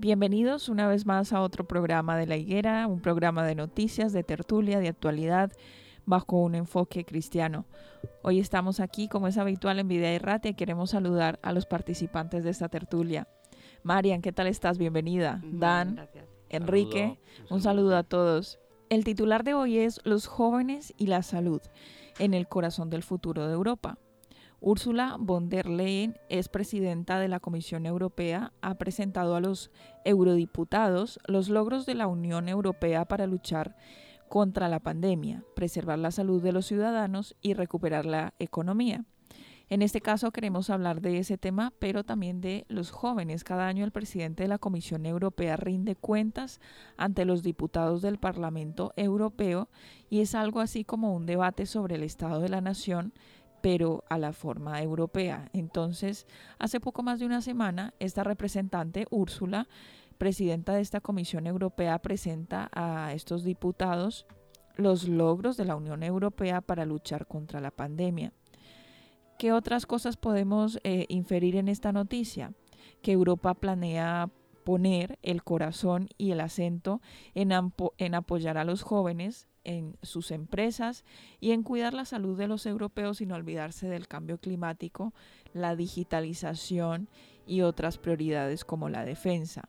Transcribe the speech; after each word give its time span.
Bienvenidos 0.00 0.68
una 0.68 0.86
vez 0.86 1.06
más 1.06 1.32
a 1.32 1.40
otro 1.40 1.66
programa 1.66 2.16
de 2.16 2.28
La 2.28 2.36
Higuera, 2.36 2.86
un 2.86 3.00
programa 3.00 3.44
de 3.44 3.56
noticias, 3.56 4.12
de 4.12 4.22
tertulia, 4.22 4.78
de 4.78 4.86
actualidad, 4.86 5.50
bajo 6.06 6.36
un 6.36 6.54
enfoque 6.54 7.04
cristiano. 7.04 7.64
Hoy 8.22 8.38
estamos 8.38 8.78
aquí, 8.78 9.08
como 9.08 9.26
es 9.26 9.38
habitual 9.38 9.80
en 9.80 9.88
Vida 9.88 10.08
Errate, 10.10 10.50
y 10.50 10.54
queremos 10.54 10.90
saludar 10.90 11.40
a 11.42 11.50
los 11.50 11.66
participantes 11.66 12.44
de 12.44 12.50
esta 12.50 12.68
tertulia. 12.68 13.26
Marian, 13.82 14.22
¿qué 14.22 14.30
tal 14.30 14.46
estás? 14.46 14.78
Bienvenida. 14.78 15.42
Dan, 15.44 16.08
Enrique, 16.48 17.18
un 17.50 17.60
saludo 17.60 17.96
a 17.96 18.04
todos. 18.04 18.60
El 18.90 19.02
titular 19.02 19.42
de 19.42 19.54
hoy 19.54 19.78
es 19.78 20.00
Los 20.04 20.28
jóvenes 20.28 20.94
y 20.96 21.08
la 21.08 21.24
salud 21.24 21.60
en 22.20 22.34
el 22.34 22.46
corazón 22.46 22.88
del 22.88 23.02
futuro 23.02 23.48
de 23.48 23.54
Europa. 23.54 23.98
Ursula 24.60 25.16
von 25.20 25.48
der 25.48 25.68
Leyen 25.68 26.18
es 26.28 26.48
presidenta 26.48 27.20
de 27.20 27.28
la 27.28 27.38
Comisión 27.38 27.86
Europea, 27.86 28.52
ha 28.60 28.74
presentado 28.74 29.36
a 29.36 29.40
los 29.40 29.70
eurodiputados 30.04 31.20
los 31.28 31.48
logros 31.48 31.86
de 31.86 31.94
la 31.94 32.08
Unión 32.08 32.48
Europea 32.48 33.04
para 33.04 33.28
luchar 33.28 33.76
contra 34.28 34.68
la 34.68 34.80
pandemia, 34.80 35.44
preservar 35.54 36.00
la 36.00 36.10
salud 36.10 36.42
de 36.42 36.52
los 36.52 36.66
ciudadanos 36.66 37.36
y 37.40 37.54
recuperar 37.54 38.04
la 38.04 38.34
economía. 38.40 39.04
En 39.70 39.82
este 39.82 40.00
caso 40.00 40.32
queremos 40.32 40.70
hablar 40.70 41.02
de 41.02 41.18
ese 41.18 41.36
tema, 41.36 41.72
pero 41.78 42.02
también 42.02 42.40
de 42.40 42.64
los 42.68 42.90
jóvenes. 42.90 43.44
Cada 43.44 43.66
año 43.66 43.84
el 43.84 43.92
presidente 43.92 44.42
de 44.42 44.48
la 44.48 44.58
Comisión 44.58 45.04
Europea 45.04 45.56
rinde 45.56 45.94
cuentas 45.94 46.58
ante 46.96 47.26
los 47.26 47.42
diputados 47.42 48.00
del 48.00 48.18
Parlamento 48.18 48.92
Europeo 48.96 49.68
y 50.08 50.20
es 50.20 50.34
algo 50.34 50.60
así 50.60 50.84
como 50.84 51.14
un 51.14 51.26
debate 51.26 51.66
sobre 51.66 51.96
el 51.96 52.02
estado 52.02 52.40
de 52.40 52.48
la 52.48 52.62
nación 52.62 53.12
pero 53.60 54.04
a 54.08 54.18
la 54.18 54.32
forma 54.32 54.82
europea. 54.82 55.48
Entonces, 55.52 56.26
hace 56.58 56.80
poco 56.80 57.02
más 57.02 57.18
de 57.20 57.26
una 57.26 57.40
semana, 57.40 57.94
esta 57.98 58.24
representante, 58.24 59.06
Úrsula, 59.10 59.68
presidenta 60.18 60.74
de 60.74 60.80
esta 60.80 61.00
Comisión 61.00 61.46
Europea, 61.46 61.98
presenta 62.00 62.70
a 62.72 63.12
estos 63.12 63.44
diputados 63.44 64.26
los 64.76 65.08
logros 65.08 65.56
de 65.56 65.64
la 65.64 65.76
Unión 65.76 66.02
Europea 66.02 66.60
para 66.60 66.84
luchar 66.84 67.26
contra 67.26 67.60
la 67.60 67.70
pandemia. 67.70 68.32
¿Qué 69.38 69.52
otras 69.52 69.86
cosas 69.86 70.16
podemos 70.16 70.80
eh, 70.82 71.06
inferir 71.08 71.56
en 71.56 71.68
esta 71.68 71.92
noticia? 71.92 72.52
Que 73.02 73.12
Europa 73.12 73.54
planea 73.54 74.30
poner 74.64 75.18
el 75.22 75.44
corazón 75.44 76.08
y 76.18 76.32
el 76.32 76.40
acento 76.40 77.00
en, 77.34 77.52
en 77.98 78.14
apoyar 78.14 78.58
a 78.58 78.64
los 78.64 78.82
jóvenes 78.82 79.48
en 79.68 79.98
sus 80.02 80.30
empresas 80.30 81.04
y 81.40 81.50
en 81.50 81.62
cuidar 81.62 81.92
la 81.92 82.06
salud 82.06 82.38
de 82.38 82.48
los 82.48 82.64
europeos 82.64 83.20
no 83.20 83.34
olvidarse 83.34 83.86
del 83.86 84.08
cambio 84.08 84.38
climático, 84.38 85.12
la 85.52 85.76
digitalización 85.76 87.10
y 87.46 87.60
otras 87.60 87.98
prioridades 87.98 88.64
como 88.64 88.88
la 88.88 89.04
defensa. 89.04 89.68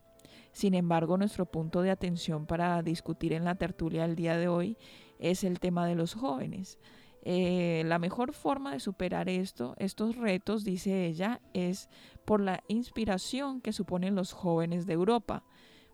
Sin 0.53 0.73
embargo, 0.73 1.17
nuestro 1.17 1.45
punto 1.45 1.81
de 1.81 1.91
atención 1.91 2.45
para 2.45 2.81
discutir 2.81 3.33
en 3.33 3.43
la 3.43 3.55
tertulia 3.55 4.03
del 4.03 4.15
día 4.15 4.37
de 4.37 4.47
hoy 4.47 4.77
es 5.19 5.43
el 5.43 5.59
tema 5.59 5.85
de 5.85 5.95
los 5.95 6.13
jóvenes. 6.13 6.79
Eh, 7.23 7.83
la 7.85 7.99
mejor 7.99 8.31
forma 8.31 8.71
de 8.71 8.79
superar 8.79 9.27
esto, 9.27 9.75
estos 9.79 10.15
retos, 10.15 10.63
dice 10.63 11.07
ella, 11.07 11.41
es 11.53 11.89
por 12.23 12.39
la 12.39 12.63
inspiración 12.69 13.59
que 13.59 13.73
suponen 13.73 14.15
los 14.15 14.31
jóvenes 14.31 14.85
de 14.85 14.93
Europa 14.93 15.43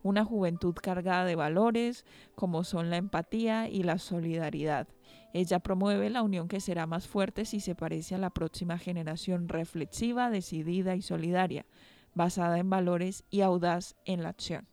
una 0.06 0.24
juventud 0.24 0.76
cargada 0.76 1.26
de 1.26 1.36
valores 1.36 2.06
como 2.36 2.64
son 2.64 2.92
la 2.92 2.98
empatía 2.98 3.68
y 3.68 3.82
la 3.82 3.98
solidaridad. 3.98 4.88
Ella 5.34 5.58
promueve 5.60 6.12
la 6.12 6.22
unión 6.22 6.48
que 6.48 6.60
será 6.60 6.86
más 6.86 7.08
fuerte 7.08 7.44
si 7.44 7.60
se 7.60 7.74
parece 7.74 8.14
a 8.14 8.20
la 8.20 8.30
próxima 8.30 8.78
generación 8.78 9.50
reflexiva, 9.50 10.30
decidida 10.30 10.96
y 10.96 11.02
solidaria, 11.02 11.66
basada 12.14 12.60
en 12.60 12.70
valores 12.70 13.24
y 13.32 13.42
audaz 13.42 13.96
en 14.06 14.22
la 14.22 14.30
acción. 14.30 14.68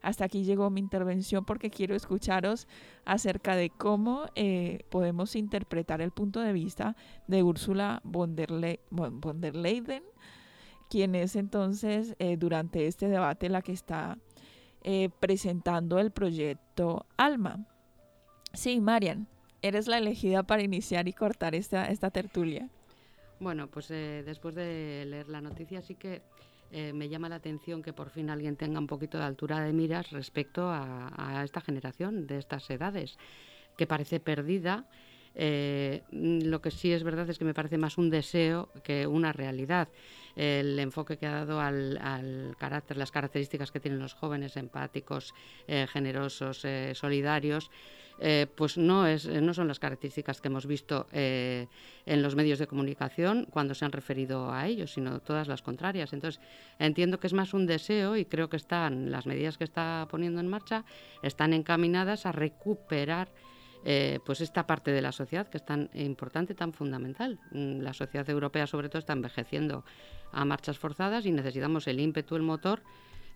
Hasta 0.00 0.26
aquí 0.26 0.44
llegó 0.44 0.70
mi 0.70 0.78
intervención 0.78 1.44
porque 1.44 1.70
quiero 1.70 1.96
escucharos 1.96 2.68
acerca 3.04 3.56
de 3.56 3.70
cómo 3.70 4.26
eh, 4.36 4.84
podemos 4.90 5.34
interpretar 5.34 6.00
el 6.00 6.12
punto 6.12 6.38
de 6.38 6.52
vista 6.52 6.94
de 7.26 7.42
Úrsula 7.42 8.00
von 8.04 8.36
der, 8.36 8.52
Leyen, 8.52 10.04
quien 10.88 11.16
es 11.16 11.34
entonces 11.34 12.14
eh, 12.20 12.36
durante 12.36 12.86
este 12.86 13.08
debate 13.08 13.48
la 13.48 13.60
que 13.60 13.72
está 13.72 14.18
eh, 14.90 15.10
presentando 15.20 15.98
el 15.98 16.10
proyecto 16.12 17.04
Alma. 17.18 17.66
Sí, 18.54 18.80
Marian, 18.80 19.28
eres 19.60 19.86
la 19.86 19.98
elegida 19.98 20.44
para 20.44 20.62
iniciar 20.62 21.08
y 21.08 21.12
cortar 21.12 21.54
esta, 21.54 21.90
esta 21.90 22.10
tertulia. 22.10 22.70
Bueno, 23.38 23.66
pues 23.66 23.90
eh, 23.90 24.22
después 24.24 24.54
de 24.54 25.04
leer 25.06 25.28
la 25.28 25.42
noticia 25.42 25.82
sí 25.82 25.94
que 25.94 26.22
eh, 26.70 26.94
me 26.94 27.10
llama 27.10 27.28
la 27.28 27.34
atención 27.34 27.82
que 27.82 27.92
por 27.92 28.08
fin 28.08 28.30
alguien 28.30 28.56
tenga 28.56 28.78
un 28.78 28.86
poquito 28.86 29.18
de 29.18 29.24
altura 29.24 29.60
de 29.60 29.74
miras 29.74 30.10
respecto 30.10 30.70
a, 30.70 31.42
esta 31.44 31.60
generación 31.60 32.26
de 32.26 32.38
estas 32.38 32.70
edades, 32.70 33.18
que 33.76 33.86
parece 33.86 34.20
perdida. 34.20 34.86
Lo 35.38 36.60
que 36.60 36.70
sí 36.70 36.92
es 36.92 37.04
verdad 37.04 37.30
es 37.30 37.38
que 37.38 37.44
me 37.44 37.54
parece 37.54 37.78
más 37.78 37.96
un 37.96 38.10
deseo 38.10 38.70
que 38.82 39.06
una 39.06 39.32
realidad 39.32 39.88
el 40.38 40.78
enfoque 40.78 41.16
que 41.16 41.26
ha 41.26 41.44
dado 41.44 41.60
al, 41.60 42.54
carácter, 42.58 42.96
las 42.96 43.10
características 43.10 43.72
que 43.72 43.80
tienen 43.80 43.98
los 43.98 44.14
jóvenes, 44.14 44.56
empáticos, 44.56 45.34
eh, 45.66 45.86
generosos, 45.92 46.64
eh, 46.64 46.92
solidarios, 46.94 47.72
eh, 48.20 48.46
pues 48.56 48.78
no, 48.78 49.06
es, 49.06 49.26
no 49.26 49.52
son 49.52 49.66
las 49.66 49.80
características 49.80 50.40
que 50.40 50.48
hemos 50.48 50.66
visto 50.66 51.06
en 51.12 51.68
los 52.22 52.34
medios 52.34 52.58
de 52.58 52.66
comunicación 52.66 53.46
cuando 53.50 53.74
se 53.74 53.84
han 53.84 53.92
referido 53.92 54.52
a 54.52 54.66
ellos, 54.66 54.92
sino 54.92 55.20
todas 55.20 55.46
las 55.48 55.62
contrarias. 55.62 56.12
Entonces, 56.12 56.40
entiendo 56.78 57.18
que 57.20 57.28
es 57.28 57.32
más 57.32 57.54
un 57.54 57.66
deseo 57.66 58.16
y 58.16 58.24
creo 58.24 58.48
que 58.48 58.56
están 58.56 59.10
las 59.10 59.26
medidas 59.26 59.58
que 59.58 59.64
está 59.64 60.06
poniendo 60.10 60.40
en 60.40 60.48
marcha 60.48 60.84
están 61.22 61.52
encaminadas 61.52 62.26
a 62.26 62.32
recuperar 62.32 63.28
eh, 63.84 64.20
pues 64.24 64.40
esta 64.40 64.66
parte 64.66 64.90
de 64.90 65.02
la 65.02 65.12
sociedad 65.12 65.48
que 65.48 65.58
es 65.58 65.64
tan 65.64 65.90
importante, 65.94 66.54
tan 66.54 66.72
fundamental. 66.72 67.38
Mm, 67.52 67.80
la 67.80 67.92
sociedad 67.92 68.28
europea 68.28 68.66
sobre 68.66 68.88
todo 68.88 68.98
está 68.98 69.12
envejeciendo 69.12 69.84
a 70.32 70.44
marchas 70.44 70.78
forzadas 70.78 71.26
y 71.26 71.32
necesitamos 71.32 71.86
el 71.86 72.00
ímpetu, 72.00 72.36
el 72.36 72.42
motor, 72.42 72.82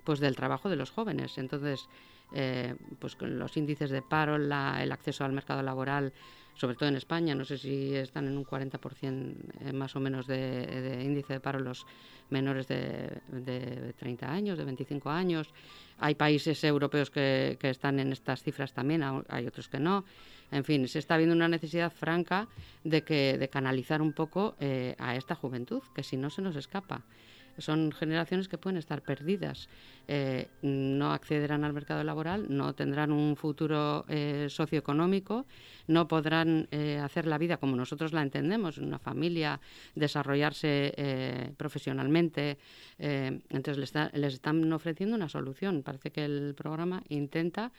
pues 0.05 0.21
del 0.21 0.37
trabajo 0.37 0.69
de 0.69 0.77
los 0.77 0.91
jóvenes. 0.91 1.39
Entonces, 1.39 1.89
eh, 2.35 2.75
pues 2.99 3.17
con 3.17 3.39
los 3.39 3.57
índices 3.57 3.91
de 3.91 4.03
paro, 4.03 4.37
el 4.37 4.53
acceso 4.93 5.25
al 5.25 5.33
mercado 5.33 5.63
laboral 5.63 6.13
sobre 6.55 6.77
todo 6.77 6.89
en 6.89 6.97
España, 6.97 7.35
no 7.35 7.45
sé 7.45 7.59
si 7.59 7.95
están 7.95 8.27
en 8.27 8.37
un 8.37 8.45
40% 8.45 9.35
eh, 9.61 9.73
más 9.73 9.97
o 9.97 10.01
menos 10.01 10.27
de, 10.27 11.03
índice 11.05 11.35
de 11.35 11.41
paro 11.41 11.61
los 11.61 11.87
menores 12.31 12.69
de, 12.69 13.21
de, 13.29 13.93
30 13.99 14.31
años, 14.31 14.59
de 14.59 14.65
25 14.65 15.11
años. 15.11 15.49
Hay 15.99 16.15
países 16.15 16.63
europeos 16.65 17.11
que, 17.11 17.59
están 17.63 18.01
en 18.01 18.13
estas 18.13 18.43
cifras 18.43 18.73
también, 18.73 19.03
hay 19.29 19.47
otros 19.47 19.69
que 19.69 19.79
no. 19.79 20.05
En 20.51 20.65
fin, 20.65 20.87
se 20.87 20.99
está 20.99 21.17
viendo 21.17 21.35
una 21.35 21.49
necesidad 21.49 21.93
franca 21.93 22.49
de, 22.85 23.03
que, 23.03 23.39
de 23.39 23.49
canalizar 23.49 24.03
un 24.03 24.13
poco 24.13 24.55
eh, 24.61 24.95
a 24.99 25.17
esta 25.17 25.35
juventud, 25.35 25.83
que 25.95 26.03
si 26.03 26.17
no 26.17 26.29
se 26.29 26.43
nos 26.43 26.57
escapa 26.57 27.03
son 27.59 27.93
generaciones 27.93 28.49
que 28.49 28.59
pueden 28.59 28.79
estar 28.79 29.03
perdidas, 29.03 29.69
eh, 30.09 30.49
no 30.63 31.13
accederán 31.13 31.65
al 31.65 31.73
mercado 31.73 32.03
laboral, 32.03 32.47
no 32.49 32.75
tendrán 32.75 33.13
un 33.13 33.37
futuro 33.37 34.05
eh, 34.09 34.47
socioeconómico, 34.49 35.47
no 35.87 36.09
podrán 36.09 36.69
eh, 36.71 36.99
hacer 36.99 37.27
la 37.27 37.39
vida 37.39 37.57
como 37.57 37.77
nosotros 37.77 38.13
la 38.13 38.23
entendemos, 38.23 38.79
en 38.79 38.85
una 38.85 38.99
familia, 38.99 39.61
desarrollarse 39.95 41.53
profesionalmente. 41.57 42.59
entonces 42.99 43.79
les, 43.79 44.35
están 44.35 44.73
ofreciendo 44.73 45.17
una 45.17 45.29
solución. 45.29 45.83
Parece 45.83 46.11
que 46.11 46.25
el 46.25 46.55
programa 46.57 47.03
intenta 47.09 47.73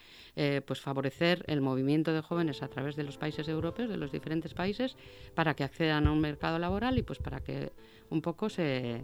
pues 0.65 0.81
favorecer 0.81 1.43
el 1.47 1.61
movimiento 1.61 2.13
de 2.13 2.21
jóvenes 2.21 2.61
a 2.61 2.67
través 2.67 2.95
de 2.95 3.03
los 3.03 3.17
países 3.17 3.47
europeos, 3.47 3.89
de 3.89 3.97
los 3.97 4.11
diferentes 4.11 4.53
países, 4.53 4.95
para 5.35 5.53
que 5.55 5.63
accedan 5.63 6.07
a 6.07 6.11
un 6.11 6.19
mercado 6.19 6.59
laboral 6.59 6.97
y 6.97 7.03
pues 7.03 7.19
para 7.19 7.39
que 7.39 7.71
un 8.09 8.21
poco 8.21 8.49
se 8.49 9.03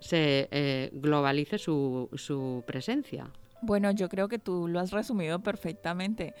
se 0.00 0.48
eh, 0.50 0.90
globalice 0.92 1.58
su, 1.58 2.08
su 2.14 2.62
presencia. 2.66 3.30
Bueno, 3.60 3.90
yo 3.90 4.08
creo 4.08 4.28
que 4.28 4.38
tú 4.38 4.68
lo 4.68 4.80
has 4.80 4.92
resumido 4.92 5.40
perfectamente. 5.40 6.34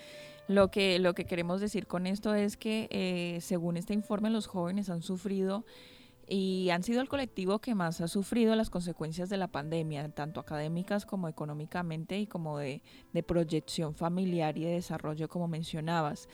Lo 0.46 0.70
que, 0.70 0.98
lo 0.98 1.14
que 1.14 1.24
queremos 1.24 1.60
decir 1.60 1.86
con 1.86 2.06
esto 2.06 2.34
es 2.34 2.56
que, 2.56 2.88
eh, 2.90 3.38
según 3.42 3.76
este 3.76 3.92
informe, 3.92 4.30
los 4.30 4.46
jóvenes 4.46 4.88
han 4.88 5.02
sufrido 5.02 5.64
y 6.28 6.68
han 6.70 6.82
sido 6.82 7.00
el 7.00 7.08
colectivo 7.08 7.58
que 7.58 7.74
más 7.74 8.02
ha 8.02 8.08
sufrido 8.08 8.54
las 8.54 8.68
consecuencias 8.68 9.30
de 9.30 9.38
la 9.38 9.48
pandemia, 9.48 10.10
tanto 10.10 10.40
académicas 10.40 11.06
como 11.06 11.26
económicamente 11.26 12.18
y 12.18 12.26
como 12.26 12.58
de, 12.58 12.82
proyección 13.26 13.94
familiar 13.94 14.58
y 14.58 14.64
de 14.64 14.72
desarrollo, 14.72 15.28
como 15.28 15.48
mencionabas. 15.48 16.28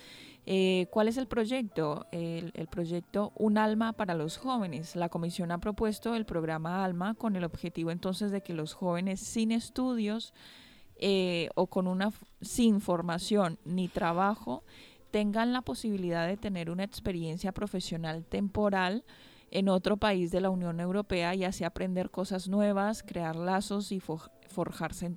Eh, 0.46 0.88
¿Cuál 0.90 1.08
es 1.08 1.16
el 1.16 1.28
proyecto? 1.28 2.06
El, 2.10 2.52
proyecto 2.70 3.32
Un 3.36 3.56
Alma 3.56 3.92
para 3.92 4.14
los 4.14 4.36
Jóvenes. 4.36 4.96
La 4.96 5.08
comisión 5.08 5.52
ha 5.52 5.58
propuesto 5.58 6.16
el 6.16 6.26
programa 6.26 6.84
Alma 6.84 7.14
con 7.14 7.36
el 7.36 7.44
objetivo 7.44 7.92
entonces 7.92 8.32
de 8.32 8.42
que 8.42 8.52
los 8.52 8.74
jóvenes 8.74 9.20
sin 9.20 9.52
estudios 9.52 10.34
eh, 10.96 11.50
o 11.54 11.68
con 11.68 11.86
una 11.86 12.12
sin 12.40 12.80
formación 12.80 13.58
ni 13.64 13.88
trabajo 13.88 14.64
tengan 15.12 15.52
la 15.52 15.62
posibilidad 15.62 16.26
de 16.26 16.36
tener 16.36 16.70
una 16.70 16.82
experiencia 16.82 17.52
profesional 17.52 18.24
temporal 18.24 19.04
en 19.54 19.68
otro 19.70 19.96
país 19.96 20.30
de 20.30 20.40
la 20.40 20.50
Unión 20.50 20.80
Europea 20.80 21.34
y 21.34 21.44
así 21.44 21.64
aprender 21.64 22.10
cosas 22.10 22.48
nuevas, 22.48 23.02
crear 23.02 23.36
lazos 23.36 23.92
y 23.92 24.00
forjarse 24.00 25.10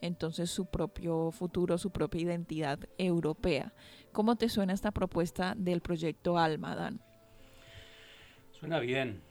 entonces 0.00 0.50
su 0.50 0.66
propio 0.66 1.32
futuro, 1.32 1.76
su 1.76 1.90
propia 1.90 2.22
identidad 2.22 2.78
europea. 2.96 3.74
¿Cómo 4.12 4.36
te 4.36 4.48
suena 4.48 4.72
esta 4.72 4.92
propuesta 4.92 5.54
del 5.56 5.80
proyecto 5.80 6.38
Alma, 6.38 6.76
Dan? 6.76 7.00
Suena 8.52 8.78
bien, 8.78 9.22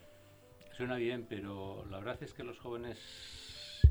suena 0.75 0.97
bien, 0.97 1.25
pero 1.27 1.85
la 1.89 2.00
verdad 2.00 2.21
es 2.21 2.33
que 2.33 2.44
los 2.44 2.59
jóvenes 2.59 3.00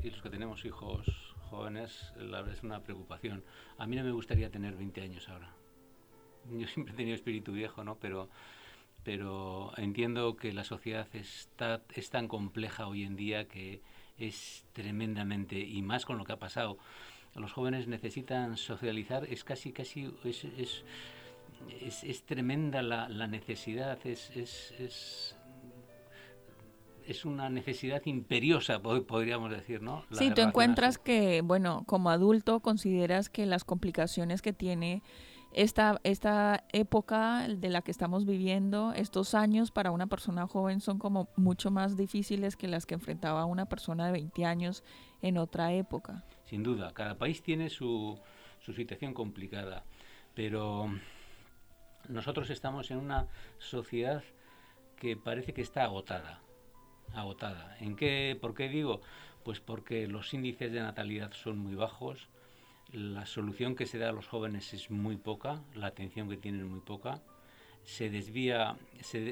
y 0.03 0.11
los 0.11 0.21
que 0.21 0.29
tenemos 0.29 0.63
hijos 0.65 1.07
jóvenes, 1.49 2.13
la 2.15 2.41
verdad 2.41 2.53
es 2.55 2.63
una 2.63 2.83
preocupación. 2.83 3.43
A 3.79 3.87
mí 3.87 3.95
no 3.95 4.03
me 4.03 4.11
gustaría 4.11 4.51
tener 4.51 4.75
20 4.75 5.01
años 5.01 5.27
ahora. 5.29 5.51
Yo 6.51 6.67
siempre 6.67 6.93
he 6.93 6.97
tenido 6.97 7.15
espíritu 7.15 7.53
viejo, 7.53 7.83
¿no? 7.83 7.95
Pero, 7.95 8.29
pero 9.07 9.71
entiendo 9.77 10.35
que 10.35 10.51
la 10.51 10.65
sociedad 10.65 11.07
está, 11.13 11.81
es 11.93 12.09
tan 12.09 12.27
compleja 12.27 12.87
hoy 12.87 13.03
en 13.03 13.15
día 13.15 13.47
que 13.47 13.81
es 14.17 14.65
tremendamente, 14.73 15.57
y 15.57 15.81
más 15.81 16.05
con 16.05 16.17
lo 16.17 16.25
que 16.25 16.33
ha 16.33 16.39
pasado, 16.39 16.77
los 17.33 17.53
jóvenes 17.53 17.87
necesitan 17.87 18.57
socializar, 18.57 19.23
es 19.23 19.45
casi, 19.45 19.71
casi, 19.71 20.13
es, 20.25 20.43
es, 20.43 20.83
es, 22.03 22.23
tremenda 22.23 22.81
la, 22.81 23.07
la 23.07 23.27
necesidad, 23.27 23.97
es, 24.05 24.29
es, 24.35 25.37
es 27.07 27.23
una 27.23 27.49
necesidad 27.49 28.01
imperiosa, 28.03 28.81
podríamos 28.81 29.51
decir, 29.51 29.81
¿no? 29.81 30.03
sí, 30.11 30.31
tú 30.31 30.41
encuentras 30.41 30.97
que, 30.97 31.39
bueno, 31.45 31.83
como 31.85 32.09
adulto 32.09 32.59
consideras 32.59 33.29
que 33.29 33.45
las 33.45 33.63
complicaciones 33.63 34.41
que 34.41 34.51
tiene 34.51 35.01
esta, 35.53 35.99
esta 36.03 36.63
época 36.71 37.47
de 37.47 37.69
la 37.69 37.81
que 37.81 37.91
estamos 37.91 38.25
viviendo, 38.25 38.93
estos 38.93 39.33
años 39.33 39.71
para 39.71 39.91
una 39.91 40.07
persona 40.07 40.47
joven 40.47 40.81
son 40.81 40.99
como 40.99 41.29
mucho 41.35 41.71
más 41.71 41.97
difíciles 41.97 42.55
que 42.55 42.67
las 42.67 42.85
que 42.85 42.95
enfrentaba 42.95 43.45
una 43.45 43.67
persona 43.67 44.05
de 44.05 44.11
20 44.11 44.45
años 44.45 44.83
en 45.21 45.37
otra 45.37 45.73
época. 45.73 46.23
Sin 46.45 46.63
duda, 46.63 46.93
cada 46.93 47.17
país 47.17 47.41
tiene 47.41 47.69
su, 47.69 48.19
su 48.59 48.73
situación 48.73 49.13
complicada, 49.13 49.83
pero 50.35 50.89
nosotros 52.07 52.49
estamos 52.49 52.91
en 52.91 52.97
una 52.97 53.27
sociedad 53.57 54.23
que 54.95 55.15
parece 55.15 55.53
que 55.53 55.61
está 55.61 55.83
agotada. 55.83 56.41
Agotada. 57.13 57.77
¿En 57.79 57.95
qué? 57.95 58.37
¿Por 58.39 58.53
qué 58.53 58.69
digo? 58.69 59.01
Pues 59.43 59.59
porque 59.59 60.07
los 60.07 60.33
índices 60.33 60.71
de 60.71 60.81
natalidad 60.81 61.31
son 61.31 61.57
muy 61.57 61.75
bajos, 61.75 62.27
la 62.93 63.25
solución 63.25 63.75
que 63.75 63.85
se 63.85 63.97
da 63.97 64.09
a 64.09 64.13
los 64.13 64.27
jóvenes 64.27 64.73
es 64.73 64.89
muy 64.89 65.17
poca, 65.17 65.61
la 65.75 65.87
atención 65.87 66.29
que 66.29 66.37
tienen 66.37 66.67
muy 66.67 66.79
poca, 66.79 67.21
se 67.83 68.09
desvía, 68.09 68.75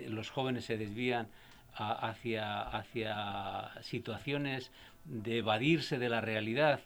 los 0.07 0.29
jóvenes 0.29 0.65
se 0.65 0.77
desvían 0.77 1.27
hacia, 1.73 2.61
hacia 2.61 3.71
situaciones 3.81 4.71
de 5.03 5.39
evadirse 5.39 5.97
de 5.97 6.09
la 6.09 6.21
realidad, 6.21 6.79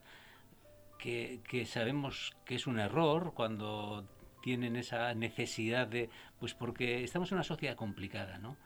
que, 0.98 1.39
que, 1.48 1.66
sabemos 1.66 2.36
que 2.45 2.56
es 2.56 2.68
un 2.68 2.80
error 2.80 3.33
cuando 3.33 4.06
tienen 4.42 4.75
esa 4.75 5.13
necesidad 5.13 5.88
de, 5.88 6.10
pues 6.39 6.54
porque 6.54 7.04
estamos 7.04 7.31
en 7.31 7.38
una 7.38 7.44
sociedad 7.44 7.75
complicada, 7.75 8.38
¿no? 8.38 8.57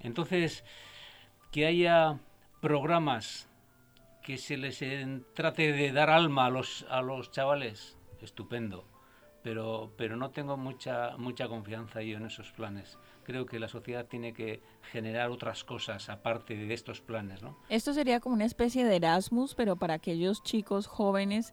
Entonces, 0.00 0.64
que 1.50 1.66
haya 1.66 2.18
programas 2.60 3.48
que 4.24 4.38
se 4.38 4.56
les 4.56 4.82
trate 5.34 5.72
de 5.72 5.92
dar 5.92 6.08
alma 6.08 6.46
a 6.46 6.50
los, 6.50 6.86
a 6.88 7.02
los 7.02 7.30
chavales, 7.30 7.98
estupendo. 8.22 8.86
Pero, 9.42 9.92
pero 9.98 10.16
no 10.16 10.30
tengo 10.30 10.56
mucha, 10.56 11.18
mucha 11.18 11.46
confianza 11.46 12.00
yo 12.00 12.16
en 12.16 12.24
esos 12.24 12.50
planes. 12.52 12.98
Creo 13.24 13.44
que 13.44 13.60
la 13.60 13.68
sociedad 13.68 14.06
tiene 14.06 14.32
que 14.32 14.62
generar 14.90 15.28
otras 15.28 15.62
cosas 15.62 16.08
aparte 16.08 16.56
de 16.56 16.72
estos 16.72 17.02
planes. 17.02 17.42
¿no? 17.42 17.58
Esto 17.68 17.92
sería 17.92 18.20
como 18.20 18.34
una 18.34 18.46
especie 18.46 18.86
de 18.86 18.96
Erasmus, 18.96 19.54
pero 19.54 19.76
para 19.76 19.92
aquellos 19.92 20.42
chicos 20.42 20.86
jóvenes 20.86 21.52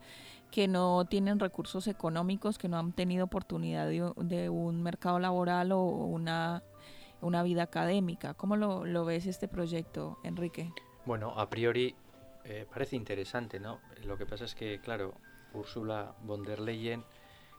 que 0.50 0.70
no 0.70 1.04
tienen 1.04 1.40
recursos 1.40 1.88
económicos, 1.88 2.58
que 2.58 2.70
no 2.70 2.80
han 2.80 2.94
tenido 2.94 3.26
oportunidad 3.26 3.90
de, 3.90 4.50
un 4.50 4.82
mercado 4.82 5.20
laboral 5.20 5.74
o 5.74 5.82
una, 5.82 6.64
una 7.20 7.44
vida 7.44 7.64
académica. 7.64 8.34
¿Cómo 8.34 8.56
lo, 8.56 8.86
lo 8.86 9.04
ves 9.04 9.26
este 9.26 9.50
proyecto, 9.50 10.20
Enrique? 10.24 10.72
Bueno, 11.06 11.34
a 11.36 11.50
priori 11.50 11.96
eh, 12.46 12.66
parece 12.72 12.96
interesante, 12.96 13.60
¿no? 13.60 13.80
Lo 14.04 14.18
que 14.18 14.26
pasa 14.26 14.46
es 14.46 14.56
que, 14.56 14.80
claro, 14.80 15.14
Ursula 15.54 16.16
von 16.22 16.44
der 16.44 16.60
Leyen, 16.60 17.04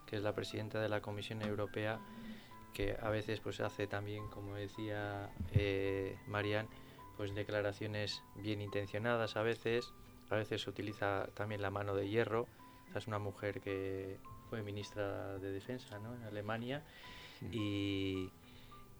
que 0.06 0.16
es 0.16 0.22
la 0.22 0.34
presidenta 0.34 0.80
de 0.80 0.88
la 0.88 1.00
Comisión 1.00 1.42
Europea, 1.42 2.00
que 2.72 2.96
a 3.00 3.10
veces 3.10 3.40
pues 3.40 3.60
hace 3.60 3.86
también, 3.86 4.28
como 4.28 4.54
decía 4.54 5.30
eh, 5.52 6.16
Marian, 6.26 6.68
pues 7.16 7.34
declaraciones 7.34 8.22
bien 8.36 8.60
intencionadas 8.60 9.36
a 9.36 9.42
veces, 9.42 9.92
a 10.30 10.36
veces 10.36 10.66
utiliza 10.66 11.28
también 11.34 11.60
la 11.60 11.70
mano 11.70 11.94
de 11.94 12.08
hierro, 12.08 12.46
es 12.94 13.06
una 13.06 13.18
mujer 13.18 13.60
que 13.60 14.18
fue 14.50 14.62
ministra 14.62 15.38
de 15.38 15.50
Defensa 15.50 15.98
¿no? 15.98 16.14
en 16.14 16.22
Alemania 16.24 16.82
y, 17.50 18.30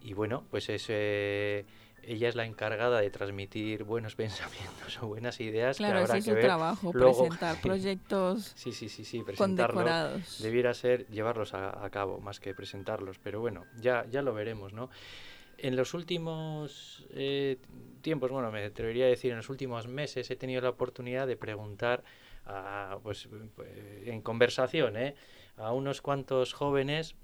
y, 0.00 0.14
bueno, 0.14 0.44
pues 0.50 0.68
es... 0.68 0.86
Eh, 0.88 1.64
ella 2.02 2.28
es 2.28 2.34
la 2.34 2.44
encargada 2.44 3.00
de 3.00 3.10
transmitir 3.10 3.84
buenos 3.84 4.14
pensamientos 4.16 4.98
o 5.02 5.08
buenas 5.08 5.40
ideas. 5.40 5.76
Claro, 5.76 5.94
que 5.94 6.02
habrá 6.02 6.18
es 6.18 6.24
que 6.24 6.30
su 6.30 6.34
ver 6.34 6.44
trabajo, 6.44 6.92
presentar 6.92 7.56
proyectos 7.62 8.52
sí, 8.54 8.72
sí, 8.72 8.88
sí, 8.88 9.04
sí, 9.04 9.22
condecorados. 9.36 10.42
Debiera 10.42 10.74
ser 10.74 11.06
llevarlos 11.08 11.54
a, 11.54 11.88
cabo 11.90 12.20
más 12.20 12.40
que 12.40 12.54
presentarlos, 12.54 13.18
pero 13.18 13.40
bueno, 13.40 13.66
ya, 13.80 14.06
ya 14.10 14.22
lo 14.22 14.32
veremos, 14.34 14.72
¿no? 14.72 14.90
En 15.58 15.76
los 15.76 15.94
últimos 15.94 17.06
eh, 17.10 17.58
tiempos, 18.00 18.30
bueno, 18.30 18.50
me 18.50 18.64
atrevería 18.64 19.04
a 19.04 19.08
decir, 19.08 19.30
en 19.30 19.36
los 19.36 19.48
últimos 19.48 19.86
meses 19.86 20.30
he 20.30 20.36
tenido 20.36 20.60
la 20.60 20.70
oportunidad 20.70 21.26
de 21.26 21.36
preguntar, 21.36 22.02
a, 22.46 22.98
pues, 23.02 23.28
en 24.04 24.20
conversación, 24.22 24.96
¿eh? 24.96 25.14
a 25.56 25.72
unos 25.72 26.00
cuantos 26.00 26.52
jóvenes 26.54 27.14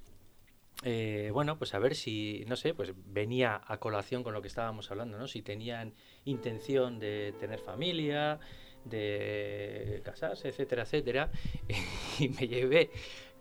eh, 0.84 1.30
bueno, 1.32 1.58
pues 1.58 1.74
a 1.74 1.78
ver 1.78 1.94
si, 1.94 2.44
no 2.46 2.56
sé, 2.56 2.72
pues 2.72 2.92
venía 3.06 3.60
a 3.66 3.78
colación 3.78 4.22
con 4.22 4.32
lo 4.32 4.42
que 4.42 4.48
estábamos 4.48 4.90
hablando, 4.90 5.18
¿no? 5.18 5.26
Si 5.26 5.42
tenían 5.42 5.94
intención 6.24 6.98
de 6.98 7.34
tener 7.40 7.58
familia, 7.58 8.38
de 8.84 10.00
casarse, 10.04 10.48
etcétera, 10.48 10.82
etcétera. 10.82 11.30
Y 12.20 12.28
me 12.28 12.48
llevé 12.48 12.90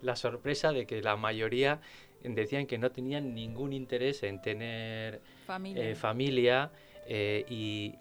la 0.01 0.15
sorpresa 0.15 0.72
de 0.72 0.86
que 0.86 1.01
la 1.01 1.15
mayoría 1.15 1.82
decían 2.24 2.65
que 2.65 2.77
no 2.77 2.91
tenían 2.91 3.34
ningún 3.34 3.74
interés 3.74 4.24
en 4.24 4.41
tener 4.41 5.22
Familia. 5.46 5.89
eh, 5.89 5.96
familia 5.96 6.72
eh, 7.08 7.46
y, 7.50 7.96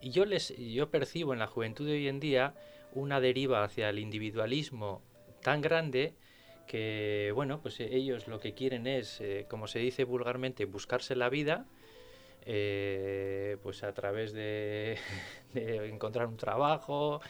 y 0.00 0.10
yo 0.10 0.24
les 0.24 0.54
yo 0.56 0.90
percibo 0.90 1.32
en 1.32 1.38
la 1.38 1.46
juventud 1.46 1.86
de 1.86 1.92
hoy 1.92 2.08
en 2.08 2.20
día 2.20 2.54
una 2.92 3.20
deriva 3.20 3.64
hacia 3.64 3.88
el 3.90 3.98
individualismo 3.98 5.02
tan 5.42 5.60
grande 5.60 6.14
que 6.68 7.32
bueno 7.34 7.60
pues 7.60 7.80
eh, 7.80 7.88
ellos 7.90 8.28
lo 8.28 8.38
que 8.38 8.54
quieren 8.54 8.86
es 8.86 9.20
eh, 9.20 9.46
como 9.50 9.66
se 9.66 9.80
dice 9.80 10.04
vulgarmente 10.04 10.66
buscarse 10.66 11.16
la 11.16 11.28
vida 11.28 11.66
eh, 12.50 13.58
pues 13.62 13.82
a 13.82 13.92
través 13.92 14.32
de, 14.32 14.96
encontrar 15.54 16.26
un 16.26 16.38
trabajo, 16.38 17.20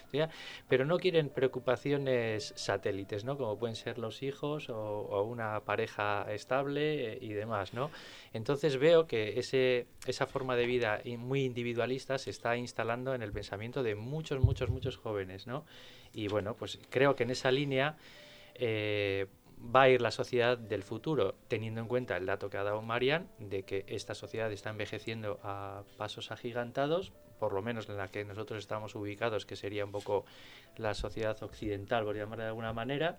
pero 0.68 0.84
no 0.84 0.98
quieren 0.98 1.28
preocupaciones 1.28 2.52
satélites, 2.54 3.24
¿no? 3.24 3.36
Como 3.36 3.58
pueden 3.58 3.74
ser 3.74 3.98
los 3.98 4.22
hijos 4.22 4.70
o, 4.70 5.22
una 5.24 5.58
pareja 5.64 6.24
estable 6.32 7.18
y 7.20 7.32
demás, 7.32 7.74
¿no? 7.74 7.90
Entonces 8.32 8.76
veo 8.76 9.08
que 9.08 9.40
ese, 9.40 9.88
esa 10.06 10.26
forma 10.26 10.54
de 10.54 10.66
vida 10.66 11.00
muy 11.18 11.44
individualista 11.44 12.16
se 12.18 12.30
está 12.30 12.56
instalando 12.56 13.12
en 13.12 13.22
el 13.22 13.32
pensamiento 13.32 13.82
de 13.82 13.96
muchos, 13.96 14.40
muchos, 14.40 14.70
muchos 14.70 14.98
jóvenes, 14.98 15.48
¿no? 15.48 15.64
Y 16.12 16.28
bueno, 16.28 16.54
pues 16.54 16.78
creo 16.90 17.16
que 17.16 17.24
en 17.24 17.30
esa 17.30 17.50
línea 17.50 17.96
eh, 18.58 19.26
va 19.74 19.82
a 19.82 19.88
ir 19.88 20.00
la 20.00 20.10
sociedad 20.10 20.58
del 20.58 20.82
futuro, 20.82 21.34
teniendo 21.48 21.80
en 21.80 21.88
cuenta 21.88 22.16
el 22.16 22.26
dato 22.26 22.50
que 22.50 22.56
ha 22.56 22.62
dado 22.62 22.82
Marian, 22.82 23.28
de 23.38 23.62
que 23.62 23.84
esta 23.88 24.14
sociedad 24.14 24.52
está 24.52 24.70
envejeciendo 24.70 25.40
a 25.42 25.82
pasos 25.96 26.30
agigantados, 26.30 27.12
por 27.38 27.52
lo 27.52 27.62
menos 27.62 27.88
en 27.88 27.96
la 27.96 28.08
que 28.08 28.24
nosotros 28.24 28.58
estamos 28.58 28.94
ubicados, 28.94 29.46
que 29.46 29.56
sería 29.56 29.84
un 29.84 29.92
poco 29.92 30.24
la 30.76 30.94
sociedad 30.94 31.40
occidental, 31.42 32.04
por 32.04 32.16
llamarla 32.16 32.44
de 32.44 32.50
alguna 32.50 32.72
manera, 32.72 33.18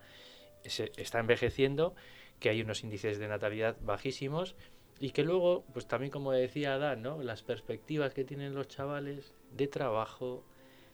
está 0.63 1.19
envejeciendo, 1.19 1.95
que 2.39 2.49
hay 2.49 2.61
unos 2.61 2.83
índices 2.83 3.19
de 3.19 3.27
natalidad 3.27 3.77
bajísimos 3.81 4.55
y 4.99 5.11
que 5.11 5.23
luego, 5.23 5.63
pues 5.73 5.87
también 5.87 6.11
como 6.11 6.31
decía 6.31 6.73
Adán, 6.73 7.01
¿no? 7.01 7.21
las 7.21 7.41
perspectivas 7.41 8.13
que 8.13 8.23
tienen 8.23 8.53
los 8.53 8.67
chavales 8.67 9.33
de 9.51 9.67
trabajo, 9.67 10.43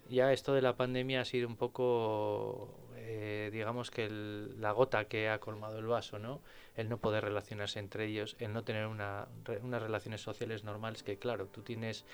ya 0.09 0.31
esto 0.31 0.53
de 0.53 0.61
la 0.61 0.75
pandemia 0.75 1.21
ha 1.21 1.25
sido 1.25 1.47
un 1.47 1.55
poco, 1.55 2.69
eh, 3.05 3.49
digamos 3.51 3.91
que 3.91 4.05
el- 4.05 4.59
la 4.61 4.71
gota 4.71 5.05
que 5.05 5.29
ha 5.29 5.39
colmado 5.39 5.79
el 5.79 5.85
vaso, 5.87 6.19
¿no? 6.19 6.41
El 6.75 6.89
no 6.89 6.97
poder 6.97 7.23
relacionarse 7.23 7.79
entre 7.79 8.05
ellos, 8.05 8.35
el 8.39 8.53
no 8.53 8.63
tener 8.63 8.87
una, 8.87 9.27
re- 9.45 9.59
unas 9.63 9.81
relaciones 9.81 10.21
sociales 10.21 10.63
normales, 10.63 11.03
que 11.03 11.17
claro, 11.17 11.47
tú 11.47 11.61
tienes 11.61 12.05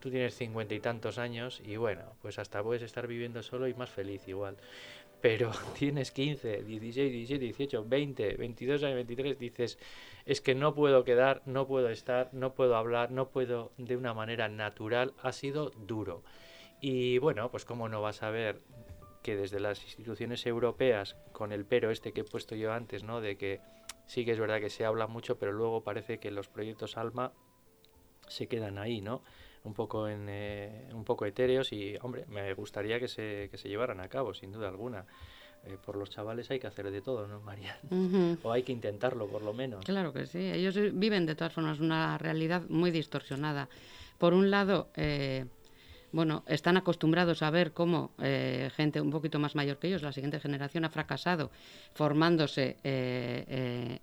tú 0.00 0.10
tienes 0.10 0.34
cincuenta 0.34 0.74
y 0.74 0.80
tantos 0.80 1.18
años 1.18 1.60
y 1.64 1.76
bueno, 1.76 2.02
pues 2.22 2.38
hasta 2.38 2.62
puedes 2.62 2.82
estar 2.82 3.06
viviendo 3.06 3.42
solo 3.42 3.68
y 3.68 3.74
más 3.74 3.90
feliz 3.90 4.26
igual. 4.28 4.56
Pero 5.20 5.50
tienes 5.78 6.10
15, 6.12 6.62
16, 6.62 7.12
17, 7.12 7.44
18, 7.44 7.84
20, 7.86 8.34
22 8.36 8.82
años, 8.82 8.96
23, 8.96 9.38
dices, 9.38 9.78
es 10.26 10.40
que 10.40 10.54
no 10.54 10.74
puedo 10.74 11.04
quedar, 11.04 11.42
no 11.46 11.66
puedo 11.66 11.90
estar, 11.90 12.30
no 12.32 12.54
puedo 12.54 12.76
hablar, 12.76 13.10
no 13.10 13.28
puedo 13.28 13.72
de 13.76 13.96
una 13.96 14.14
manera 14.14 14.48
natural, 14.48 15.12
ha 15.22 15.32
sido 15.32 15.70
duro. 15.70 16.22
Y 16.80 17.18
bueno, 17.18 17.50
pues 17.50 17.64
cómo 17.64 17.88
no 17.88 18.02
vas 18.02 18.22
a 18.22 18.30
ver 18.30 18.60
que 19.22 19.36
desde 19.36 19.60
las 19.60 19.82
instituciones 19.82 20.46
europeas, 20.46 21.16
con 21.32 21.52
el 21.52 21.64
pero 21.64 21.90
este 21.90 22.12
que 22.12 22.22
he 22.22 22.24
puesto 22.24 22.54
yo 22.54 22.72
antes, 22.72 23.04
¿no? 23.04 23.20
De 23.20 23.36
que 23.36 23.60
sí 24.06 24.24
que 24.24 24.32
es 24.32 24.38
verdad 24.38 24.60
que 24.60 24.70
se 24.70 24.84
habla 24.84 25.06
mucho, 25.06 25.38
pero 25.38 25.52
luego 25.52 25.82
parece 25.82 26.18
que 26.18 26.30
los 26.30 26.48
proyectos 26.48 26.96
ALMA 26.96 27.32
se 28.28 28.46
quedan 28.46 28.78
ahí, 28.78 29.00
¿no? 29.00 29.22
Un 29.64 29.74
poco 29.74 30.08
en 30.08 30.26
eh, 30.28 30.88
un 30.92 31.04
poco 31.04 31.26
etéreos 31.26 31.72
y 31.72 31.96
hombre, 32.00 32.24
me 32.28 32.54
gustaría 32.54 32.98
que 32.98 33.08
se, 33.08 33.48
que 33.50 33.58
se 33.58 33.68
llevaran 33.68 34.00
a 34.00 34.08
cabo, 34.08 34.32
sin 34.32 34.52
duda 34.52 34.68
alguna. 34.68 35.06
Eh, 35.64 35.76
por 35.84 35.96
los 35.96 36.08
chavales 36.08 36.50
hay 36.50 36.58
que 36.58 36.66
hacer 36.66 36.90
de 36.90 37.02
todo, 37.02 37.26
¿no, 37.26 37.40
María? 37.40 37.78
Ujú. 37.90 38.38
O 38.42 38.52
hay 38.52 38.62
que 38.62 38.72
intentarlo, 38.72 39.26
por 39.26 39.42
lo 39.42 39.52
menos. 39.52 39.84
Claro 39.84 40.12
que 40.12 40.24
sí, 40.26 40.38
ellos 40.38 40.74
eh, 40.78 40.90
viven 40.92 41.26
de 41.26 41.34
todas 41.34 41.52
formas 41.52 41.80
una 41.80 42.16
realidad 42.16 42.62
muy 42.68 42.90
distorsionada. 42.90 43.68
Por 44.16 44.32
un 44.32 44.50
lado, 44.50 44.88
eh, 44.96 45.44
bueno, 46.12 46.44
están 46.46 46.76
acostumbrados 46.76 47.42
a 47.42 47.50
ver 47.50 47.72
cómo 47.72 48.12
eh, 48.20 48.70
gente 48.74 49.00
un 49.00 49.10
poquito 49.10 49.38
más 49.38 49.54
mayor 49.54 49.78
que 49.78 49.88
ellos, 49.88 50.02
la 50.02 50.12
siguiente 50.12 50.40
generación, 50.40 50.84
ha 50.84 50.90
fracasado 50.90 51.50
formándose 51.94 52.76
eh, 52.82 53.98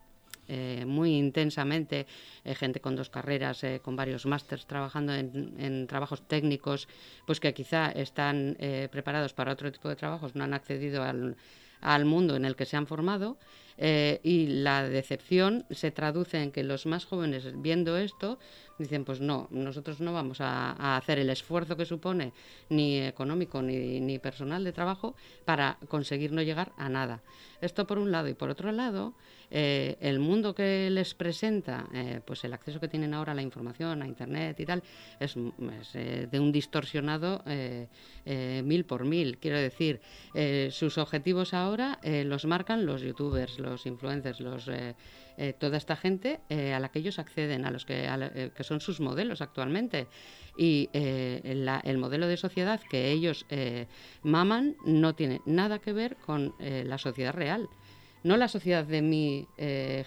eh, 0.47 0.85
muy 0.85 1.15
intensamente, 1.15 2.07
gente 2.45 2.79
con 2.79 2.95
dos 2.95 3.09
carreras, 3.09 3.65
con 3.81 3.97
varios 3.97 4.25
másters, 4.25 4.65
trabajando 4.65 5.13
en, 5.13 5.55
en 5.59 5.87
trabajos 5.87 6.25
técnicos, 6.25 6.87
pues 7.25 7.41
que 7.41 7.53
quizá 7.53 7.91
están 7.91 8.55
preparados 8.89 9.33
para 9.33 9.51
otro 9.51 9.69
tipo 9.71 9.89
de 9.89 9.97
trabajos, 9.97 10.35
no 10.35 10.45
han 10.45 10.53
accedido 10.53 11.03
al, 11.03 12.05
mundo 12.05 12.37
en 12.37 12.45
el 12.45 12.55
que 12.55 12.65
se 12.65 12.77
han 12.77 12.87
formado 12.87 13.37
y 13.77 14.47
la 14.47 14.87
decepción 14.87 15.65
se 15.69 15.91
traduce 15.91 16.41
en 16.41 16.53
que 16.53 16.63
los 16.63 16.85
más 16.85 17.03
jóvenes 17.03 17.51
viendo 17.61 17.97
esto 17.97 18.39
dicen 18.77 19.05
pues 19.05 19.19
no, 19.19 19.47
nosotros 19.51 19.99
no 19.99 20.13
vamos 20.13 20.41
a, 20.41 20.97
hacer 20.97 21.19
el 21.19 21.29
esfuerzo 21.29 21.75
que 21.75 21.85
supone 21.85 22.33
ni 22.69 22.99
económico 22.99 23.61
ni, 23.61 23.99
ni 23.99 24.19
personal 24.19 24.63
de 24.63 24.71
trabajo 24.71 25.15
para 25.45 25.77
conseguir 25.87 26.31
no 26.31 26.41
llegar 26.41 26.71
a 26.77 26.89
nada. 26.89 27.21
Esto 27.61 27.87
por 27.87 27.97
un 27.97 28.11
lado 28.11 28.27
y 28.27 28.33
por 28.33 28.49
otro 28.49 28.71
lado 28.71 29.13
eh, 29.49 29.97
el 30.01 30.19
mundo 30.19 30.53
que 30.53 30.89
les 30.89 31.13
presenta, 31.13 31.87
eh, 31.93 32.19
pues 32.25 32.43
el 32.43 32.53
acceso 32.53 32.79
que 32.79 32.87
tienen 32.87 33.13
ahora 33.13 33.31
a 33.31 33.35
la 33.35 33.41
información, 33.41 34.01
a 34.01 34.07
internet 34.07 34.59
y 34.59 34.65
tal, 34.65 34.83
es, 35.19 35.35
es, 35.37 35.95
eh, 35.95 36.27
de 36.29 36.39
un 36.39 36.51
distorsionado 36.51 37.43
mil 38.63 38.85
por 38.85 39.05
mil. 39.05 39.37
Quiero 39.37 39.57
decir, 39.57 40.01
sus 40.71 40.97
objetivos 40.97 41.53
ahora 41.53 41.99
los 42.03 42.45
marcan 42.45 42.85
los 42.85 43.01
youtubers, 43.01 43.59
los 43.59 43.85
influencers, 43.85 44.39
los 44.39 44.69
eh, 45.39 45.53
toda 45.53 45.77
esta 45.77 45.95
gente 45.95 46.39
eh, 46.49 46.73
a 46.73 46.79
la 46.79 46.89
que 46.89 46.97
ellos 46.97 47.19
acceden, 47.19 47.65
a 47.65 47.69
los 47.69 47.85
que, 47.85 48.07
a 48.07 48.17
eh, 48.33 48.49
que 48.55 48.63
son 48.63 48.81
sus 48.81 48.99
modelos 48.99 49.39
actualmente. 49.41 50.07
Y 50.57 50.89
el 50.93 51.97
modelo 51.99 52.25
de 52.25 52.35
sociedad 52.35 52.81
que 52.89 53.11
ellos 53.11 53.45
maman 54.23 54.75
no 54.83 55.13
tiene 55.13 55.41
nada 55.45 55.77
que 55.77 55.93
ver 55.93 56.15
con 56.15 56.55
la 56.57 56.97
sociedad 56.97 57.31
real. 57.31 57.69
No 58.23 58.37
la 58.37 58.47
sociedad 58.47 58.83
de 58.83 59.03
mi 59.03 59.47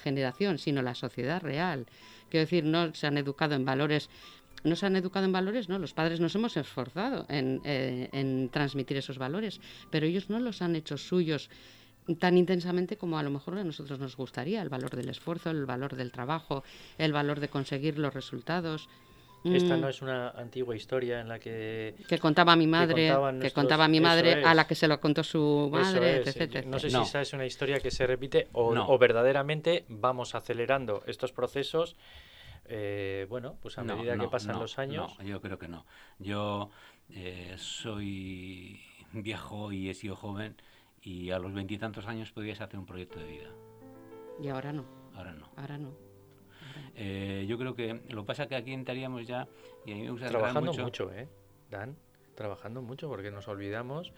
generación, 0.02 0.58
sino 0.58 0.82
la 0.82 0.96
sociedad 0.96 1.40
real. 1.40 1.86
Quiero 2.30 2.46
decir, 2.46 2.64
no 2.64 2.92
se 2.96 3.06
han 3.06 3.16
educado 3.16 3.54
en 3.54 3.64
valores 3.64 4.10
no 4.62 4.76
se 4.76 4.84
han 4.84 4.96
educado 4.96 5.24
en 5.24 5.32
valores, 5.32 5.70
no, 5.70 5.78
los 5.78 5.94
padres 5.94 6.20
nos 6.20 6.34
hemos 6.34 6.54
esforzado 6.58 7.24
en 7.30 8.50
transmitir 8.52 8.98
esos 8.98 9.16
valores, 9.16 9.58
pero 9.90 10.04
ellos 10.04 10.28
no 10.28 10.38
los 10.38 10.60
han 10.60 10.76
hecho 10.76 10.98
suyos 10.98 11.48
tan 12.18 12.36
intensamente 12.38 12.96
como 12.96 13.18
a 13.18 13.22
lo 13.22 13.30
mejor 13.30 13.58
a 13.58 13.64
nosotros 13.64 13.98
nos 13.98 14.16
gustaría, 14.16 14.62
el 14.62 14.68
valor 14.68 14.96
del 14.96 15.08
esfuerzo, 15.08 15.50
el 15.50 15.66
valor 15.66 15.96
del 15.96 16.10
trabajo, 16.12 16.64
el 16.98 17.12
valor 17.12 17.40
de 17.40 17.48
conseguir 17.48 17.98
los 17.98 18.12
resultados. 18.14 18.88
Esta 19.42 19.74
Mm, 19.74 19.80
no 19.80 19.88
es 19.88 20.02
una 20.02 20.28
antigua 20.30 20.76
historia 20.76 21.18
en 21.22 21.28
la 21.28 21.38
que 21.38 21.94
que 22.06 22.18
contaba 22.18 22.56
mi 22.56 22.66
madre, 22.66 23.06
que 23.08 23.14
nuestros- 23.14 23.52
contaba 23.54 23.88
mi 23.88 23.98
madre 23.98 24.44
a 24.44 24.52
la 24.54 24.66
que 24.66 24.74
se 24.74 24.86
lo 24.86 25.00
contó 25.00 25.24
su 25.24 25.70
madre, 25.72 26.20
es, 26.20 26.26
etc, 26.36 26.40
eh, 26.40 26.44
etc. 26.58 26.66
No 26.66 26.78
sé 26.78 26.90
No. 26.90 27.02
si 27.04 27.08
esa 27.08 27.20
es 27.22 27.32
una 27.32 27.46
historia 27.46 27.80
que 27.80 27.90
se 27.90 28.06
repite 28.06 28.48
o, 28.52 28.74
No. 28.74 28.86
o 28.86 28.98
verdaderamente 28.98 29.86
vamos 29.88 30.34
acelerando 30.34 31.02
estos 31.06 31.32
procesos, 31.32 31.96
eh, 32.66 33.24
bueno, 33.30 33.56
pues 33.62 33.78
a 33.78 33.82
No, 33.82 33.96
medida 33.96 34.18
que 34.18 34.28
pasan 34.28 34.52
no, 34.56 34.60
los 34.60 34.78
años. 34.78 35.16
No, 35.18 35.24
yo 35.24 35.40
creo 35.40 35.58
que 35.58 35.68
no. 35.68 35.86
Yo 36.18 36.68
eh, 37.08 37.54
soy 37.56 38.78
viejo 39.12 39.72
y 39.72 39.88
he 39.88 39.94
sido 39.94 40.16
joven 40.16 40.54
y 41.02 41.30
a 41.30 41.38
los 41.38 41.52
veintitantos 41.52 42.06
años 42.06 42.32
podías 42.32 42.60
hacer 42.60 42.78
un 42.78 42.86
proyecto 42.86 43.18
de 43.18 43.26
vida. 43.26 43.50
Y 44.42 44.48
ahora 44.48 44.72
no, 44.72 44.84
Ahora 45.14 45.32
no. 45.32 45.48
ahora 45.56 45.78
no. 45.78 45.92
Eh, 46.96 47.46
yo 47.48 47.58
creo 47.58 47.74
que 47.74 48.00
lo 48.10 48.22
que 48.22 48.26
pasa 48.26 48.42
es 48.44 48.48
que 48.48 48.56
aquí 48.56 48.72
entraríamos 48.72 49.26
ya 49.26 49.48
y 49.86 49.92
a 49.92 49.94
mí 49.94 50.02
me 50.02 50.10
gusta 50.10 50.28
Trabajando 50.28 50.72
mucho. 50.72 51.12
¿eh? 51.12 51.28
Dan, 51.70 51.96
trabajando 52.34 52.82
mucho 52.82 53.08
porque 53.08 53.30
nos 53.30 53.48
olvidamos 53.48 54.12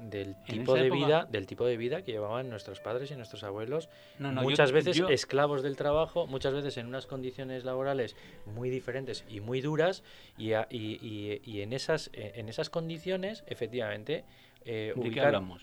del 0.00 0.34
tipo 0.44 0.74
de 0.74 0.86
época- 0.86 1.04
vida, 1.06 1.24
del 1.30 1.46
tipo 1.46 1.66
de 1.66 1.76
vida 1.76 2.02
que 2.04 2.12
llevaban 2.12 2.48
nuestros 2.48 2.80
padres 2.80 3.10
y 3.10 3.16
nuestros 3.16 3.42
abuelos, 3.42 3.88
No, 4.18 4.32
no, 4.32 4.42
yo- 4.42 4.48
muchas 4.48 4.72
veces 4.72 4.96
yo- 4.96 5.08
esclavos 5.08 5.62
del 5.62 5.76
trabajo, 5.76 6.26
muchas 6.26 6.54
veces 6.54 6.76
en 6.78 6.86
unas 6.86 7.06
condiciones 7.06 7.64
laborales 7.64 8.16
muy 8.46 8.70
diferentes 8.70 9.24
y 9.28 9.40
muy 9.40 9.60
duras, 9.60 10.02
y, 10.38 10.52
a- 10.52 10.66
y- 10.70 10.98
y- 11.02 11.42
y 11.44 11.60
en, 11.62 11.72
esas, 11.72 12.10
en 12.14 12.48
esas 12.48 12.70
condiciones, 12.70 13.44
efectivamente, 13.46 14.24
eh, 14.64 14.92
¿De 14.96 15.02
qué 15.02 15.08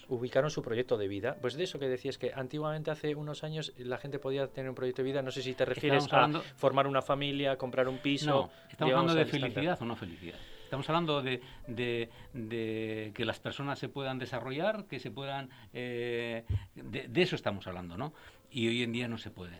ubicaron, 0.07 0.49
su 0.49 0.61
proyecto 0.61 0.97
de 0.97 1.07
vida. 1.07 1.37
Pues 1.41 1.55
de 1.55 1.63
eso 1.63 1.79
que 1.79 1.87
decías 1.87 2.17
que 2.17 2.31
antiguamente, 2.33 2.89
hace 2.91 3.15
unos 3.15 3.43
años, 3.43 3.73
la 3.77 3.97
gente 3.97 4.19
podía 4.19 4.47
tener 4.47 4.69
un 4.69 4.75
proyecto 4.75 5.01
de 5.03 5.09
vida, 5.09 5.21
no 5.21 5.31
sé 5.31 5.41
si 5.41 5.53
te 5.53 5.65
refieres 5.65 6.03
Estamos 6.05 6.13
hablando- 6.13 6.39
a 6.39 6.57
formar 6.57 6.87
una 6.87 7.01
familia, 7.01 7.57
comprar 7.57 7.87
un 7.87 7.97
piso. 7.99 8.25
No, 8.29 8.51
estamos 8.69 8.93
hablando 8.93 9.13
de 9.15 9.25
felicidad 9.25 9.81
o 9.81 9.85
no 9.85 9.95
felicidad. 9.95 10.37
Estamos 10.63 10.89
hablando 10.89 11.21
de, 11.21 11.39
de- 11.67 12.09
de 12.33 13.11
que 13.15 13.23
las 13.23 13.39
personas 13.39 13.79
se 13.79 13.87
puedan 13.87 14.19
desarrollar, 14.19 14.85
que 14.85 14.99
se 14.99 15.11
puedan... 15.11 15.49
eh, 15.73 16.43
de, 16.75 17.07
de 17.07 17.21
eso 17.21 17.35
estamos 17.35 17.65
hablando, 17.67 17.97
¿no? 17.97 18.13
Y 18.51 18.67
hoy 18.67 18.83
en 18.83 18.91
día 18.91 19.07
no 19.07 19.17
se 19.17 19.31
pueden. 19.31 19.59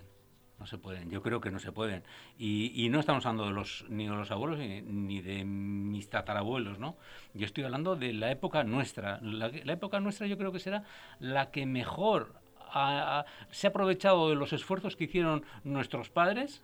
No 0.60 0.66
se 0.66 0.78
pueden, 0.78 1.10
yo 1.12 1.22
creo 1.22 1.40
que 1.40 1.52
no 1.52 1.60
se 1.60 1.72
pueden. 1.72 2.04
Y, 2.38 2.72
y 2.84 2.90
no 2.90 3.00
estamos 3.00 3.26
hablando 3.26 3.46
de 3.46 3.54
los, 3.54 3.86
ni 3.90 4.06
de 4.08 4.16
los 4.16 4.32
abuelos 4.32 4.58
ni, 4.58 5.22
de 5.22 5.46
mis 5.46 6.10
tatarabuelos, 6.10 6.80
¿no? 6.80 6.98
Yo 7.34 7.46
estoy 7.46 7.64
hablando 7.64 7.96
de 7.96 8.14
la 8.14 8.32
época 8.32 8.64
nuestra. 8.64 9.20
La, 9.22 9.50
la 9.50 9.74
época 9.74 10.00
nuestra 10.00 10.26
yo 10.26 10.38
creo 10.38 10.52
que 10.52 10.60
será 10.60 10.84
la 11.20 11.52
que 11.52 11.66
mejor 11.66 12.34
se 13.52 13.68
ha 13.68 13.70
aprovechado 13.70 14.30
de 14.30 14.36
los 14.36 14.54
esfuerzos 14.54 14.96
que 14.96 15.06
hicieron 15.06 15.44
nuestros 15.64 16.10
padres 16.10 16.64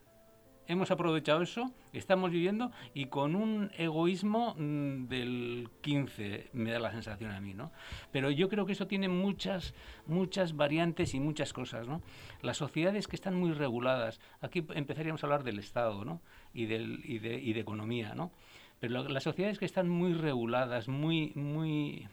hemos 0.68 0.92
aprovechado 0.92 1.42
eso, 1.42 1.72
estamos 1.92 2.32
viviendo 2.32 2.72
y 2.94 3.06
con 3.06 3.36
un 3.36 3.72
egoísmo 3.78 4.56
mm, 4.58 5.08
del 5.08 5.70
15, 5.82 6.50
me 6.54 6.72
da 6.72 6.80
la 6.80 6.92
sensación 6.92 7.32
a 7.32 7.42
mí, 7.42 7.54
¿no? 7.54 7.72
Pero 8.12 8.32
yo 8.32 8.50
creo 8.50 8.66
que 8.66 8.74
eso 8.74 8.88
tiene 8.88 9.10
muchas, 9.10 9.74
muchas 10.08 10.56
variantes 10.56 11.14
y 11.14 11.20
muchas 11.20 11.54
cosas, 11.54 11.88
¿no? 11.88 12.02
Las 12.42 12.58
sociedades 12.58 13.08
que 13.08 13.16
están 13.16 13.36
muy 13.36 13.52
reguladas, 13.52 14.20
aquí 14.42 14.66
empezaríamos 14.74 15.24
a 15.24 15.28
hablar 15.28 15.44
del 15.44 15.60
Estado, 15.60 16.06
¿no? 16.06 16.22
Y, 16.54 16.66
del, 16.66 17.02
y, 17.04 17.20
de, 17.20 17.36
y 17.40 17.54
de 17.54 17.60
economía, 17.60 18.14
¿no? 18.16 18.32
Pero 18.80 19.08
las 19.08 19.24
sociedades 19.24 19.60
que 19.60 19.66
están 19.66 19.88
muy 19.88 20.14
reguladas, 20.14 20.90
muy, 20.90 21.32
muy 21.36 22.08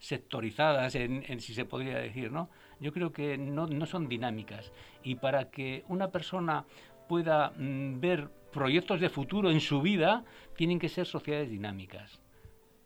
sectorizadas, 0.00 0.94
en, 0.94 1.24
en, 1.28 1.40
si 1.40 1.52
se 1.52 1.64
podría 1.64 1.98
decir, 1.98 2.32
¿no? 2.32 2.48
Yo 2.80 2.92
creo 2.92 3.12
que 3.12 3.36
no, 3.36 3.66
no 3.66 3.86
son 3.86 4.08
dinámicas. 4.08 4.72
Y 5.04 5.16
para 5.16 5.50
que 5.50 5.84
una 5.88 6.10
persona 6.10 6.64
pueda 7.10 7.50
mm, 7.56 7.98
ver 7.98 8.28
proyectos 8.52 9.00
de 9.00 9.08
futuro 9.08 9.50
en 9.50 9.60
su 9.60 9.82
vida, 9.82 10.24
tienen 10.54 10.78
que 10.78 10.88
ser 10.88 11.06
sociedades 11.06 11.50
dinámicas, 11.50 12.20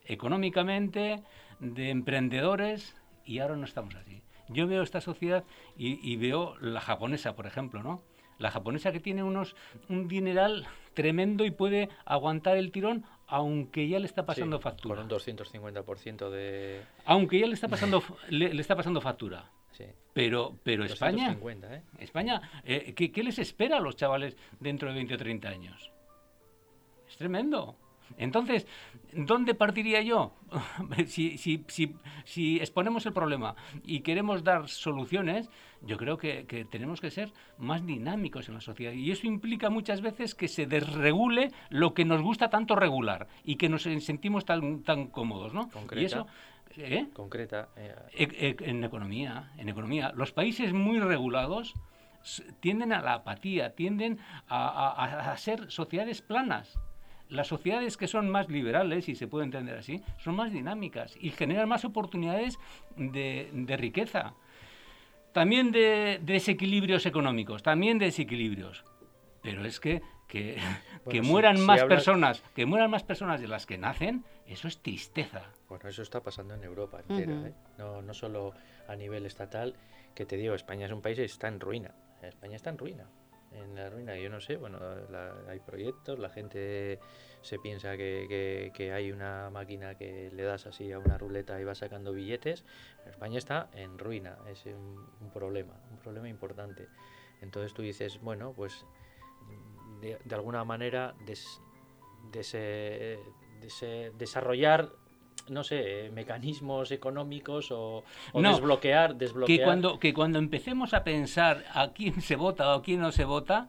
económicamente, 0.06 1.22
de 1.60 1.90
emprendedores, 1.90 2.96
y 3.26 3.40
ahora 3.40 3.56
no 3.56 3.66
estamos 3.66 3.94
así. 3.96 4.22
Yo 4.48 4.66
veo 4.66 4.82
esta 4.82 5.02
sociedad 5.02 5.44
y, 5.76 6.16
veo 6.16 6.56
la 6.60 6.80
japonesa, 6.80 7.36
por 7.36 7.46
ejemplo, 7.46 7.82
¿no? 7.82 8.02
La 8.38 8.50
japonesa 8.50 8.92
que 8.92 9.00
tiene 9.00 9.22
unos 9.22 9.56
un 9.90 10.08
dineral 10.08 10.66
tremendo 10.94 11.44
y 11.44 11.50
puede 11.50 11.90
aguantar 12.06 12.56
el 12.56 12.72
tirón 12.72 13.04
aunque 13.26 13.88
ya 13.88 13.98
le 13.98 14.06
está 14.06 14.24
pasando 14.24 14.58
factura. 14.58 14.96
Con 14.96 15.04
un 15.04 15.10
250% 15.10 16.30
de... 16.30 16.82
Aunque 17.04 17.38
ya 17.38 17.46
le 17.46 17.54
está 17.54 17.68
pasando, 17.68 18.02
le 18.28 18.60
está 18.60 18.74
pasando 18.76 19.00
factura. 19.00 19.50
Pero, 20.12 20.56
pero 20.62 20.84
España, 20.84 21.32
¿eh? 21.32 21.82
España 21.98 22.40
eh, 22.64 22.94
¿qué, 22.94 23.22
les 23.22 23.38
espera 23.38 23.78
a 23.78 23.80
los 23.80 23.96
chavales 23.96 24.36
dentro 24.60 24.88
de 24.88 24.94
20 24.94 25.14
o 25.14 25.18
30 25.18 25.48
años? 25.48 25.90
Es 27.08 27.16
tremendo. 27.16 27.76
Entonces, 28.16 28.66
¿dónde 29.12 29.54
partiría 29.54 30.02
yo? 30.02 30.34
si, 31.06 31.36
si, 31.38 31.64
si, 31.68 31.96
si, 32.24 32.58
exponemos 32.58 33.06
el 33.06 33.12
problema 33.12 33.56
y 33.82 34.00
queremos 34.00 34.44
dar 34.44 34.68
soluciones, 34.68 35.50
yo 35.82 35.96
creo 35.96 36.16
que, 36.16 36.44
que, 36.46 36.64
tenemos 36.64 37.00
que 37.00 37.10
ser 37.10 37.32
más 37.58 37.84
dinámicos 37.84 38.48
en 38.48 38.54
la 38.54 38.60
sociedad. 38.60 38.92
Y 38.92 39.10
eso 39.10 39.26
implica 39.26 39.70
muchas 39.70 40.00
veces 40.00 40.34
que 40.34 40.48
se 40.48 40.66
desregule 40.66 41.50
lo 41.70 41.94
que 41.94 42.04
nos 42.04 42.22
gusta 42.22 42.50
tanto 42.50 42.76
regular 42.76 43.26
y 43.42 43.56
que 43.56 43.68
nos 43.68 43.82
sentimos 43.82 44.44
tan, 44.44 44.82
tan 44.82 45.08
cómodos. 45.08 45.52
¿no? 45.54 45.70
Y 45.96 46.04
eso, 46.04 46.26
¿Eh? 46.76 47.08
concreta. 47.12 47.68
Eh, 47.76 47.94
e, 48.12 48.56
e, 48.58 48.70
en 48.70 48.84
economía, 48.84 49.52
en 49.58 49.68
economía. 49.68 50.12
Los 50.14 50.32
países 50.32 50.72
muy 50.72 50.98
regulados 50.98 51.74
tienden 52.60 52.92
a 52.92 53.02
la 53.02 53.14
apatía, 53.14 53.74
tienden 53.74 54.18
a, 54.48 55.34
ser 55.36 55.70
sociedades 55.70 56.22
planas. 56.22 56.78
Las 57.28 57.48
sociedades 57.48 57.96
que 57.96 58.06
son 58.06 58.30
más 58.30 58.48
liberales, 58.48 59.08
y 59.08 59.14
se 59.14 59.26
puede 59.26 59.44
entender 59.44 59.78
así, 59.78 60.02
son 60.18 60.36
más 60.36 60.52
dinámicas 60.52 61.16
y 61.20 61.30
generan 61.30 61.68
más 61.68 61.84
oportunidades 61.84 62.58
de, 62.96 63.76
riqueza. 63.78 64.34
También 65.32 65.72
de, 65.72 66.20
desequilibrios 66.22 67.06
económicos, 67.06 67.62
también 67.62 67.98
de 67.98 68.06
desequilibrios. 68.06 68.84
Pero 69.42 69.64
es 69.64 69.80
que 69.80 70.00
que, 70.34 71.22
mueran 71.22 71.60
más 71.60 71.84
personas, 71.84 72.42
que 72.54 72.66
mueran 72.66 72.90
más 72.90 73.04
personas 73.04 73.40
de 73.40 73.48
las 73.48 73.66
que 73.66 73.78
nacen, 73.78 74.24
eso 74.46 74.68
es 74.68 74.78
tristeza. 74.78 75.42
Bueno, 75.68 75.88
eso 75.88 76.02
está 76.02 76.20
pasando 76.20 76.54
en 76.54 76.64
Europa 76.64 77.00
entera, 77.00 77.48
¿eh? 77.48 77.54
no, 77.78 78.02
no 78.02 78.14
solo 78.14 78.52
a 78.88 78.96
nivel 78.96 79.26
estatal, 79.26 79.74
que 80.14 80.26
te 80.26 80.36
digo, 80.36 80.54
España 80.54 80.86
es 80.86 80.92
un 80.92 81.02
país 81.02 81.16
que 81.16 81.24
está 81.24 81.48
en 81.48 81.60
ruina. 81.60 81.94
España 82.22 82.56
está 82.56 82.70
en 82.70 82.78
ruina. 82.78 83.06
En 83.52 83.76
la 83.76 83.88
ruina, 83.88 84.16
yo 84.16 84.30
no 84.30 84.40
sé, 84.40 84.56
bueno, 84.56 84.78
hay 85.48 85.60
proyectos, 85.60 86.18
la 86.18 86.28
gente 86.28 86.98
se 87.40 87.60
piensa 87.60 87.96
que, 87.96 88.72
que, 88.74 88.92
hay 88.92 89.12
una 89.12 89.48
máquina 89.50 89.94
que 89.94 90.32
le 90.32 90.42
das 90.42 90.66
así 90.66 90.90
a 90.90 90.98
una 90.98 91.18
ruleta 91.18 91.60
y 91.60 91.64
va 91.64 91.76
sacando 91.76 92.12
billetes. 92.12 92.64
España 93.06 93.38
está 93.38 93.68
en 93.74 93.96
ruina, 93.96 94.38
es 94.50 94.66
un, 94.66 95.06
un 95.20 95.30
problema, 95.30 95.74
un 95.92 95.98
problema 95.98 96.28
importante. 96.28 96.88
Entonces 97.42 97.74
tú 97.74 97.82
dices, 97.82 98.18
bueno, 98.20 98.54
pues 98.56 98.84
de, 100.04 100.34
alguna 100.34 100.64
manera 100.64 101.14
desarrollar 104.18 104.90
no 105.48 105.62
sé, 105.62 106.10
mecanismos 106.14 106.90
económicos 106.90 107.70
o, 107.70 108.02
desbloquear, 108.32 109.16
desbloquear. 109.16 109.58
Que 109.58 109.64
cuando, 109.64 109.98
que 109.98 110.14
cuando 110.14 110.38
empecemos 110.38 110.94
a 110.94 111.04
pensar 111.04 111.64
a 111.74 111.92
quién 111.92 112.20
se 112.22 112.36
vota 112.36 112.68
o 112.68 112.78
a 112.78 112.82
quién 112.82 113.00
no 113.00 113.12
se 113.12 113.24
vota, 113.24 113.68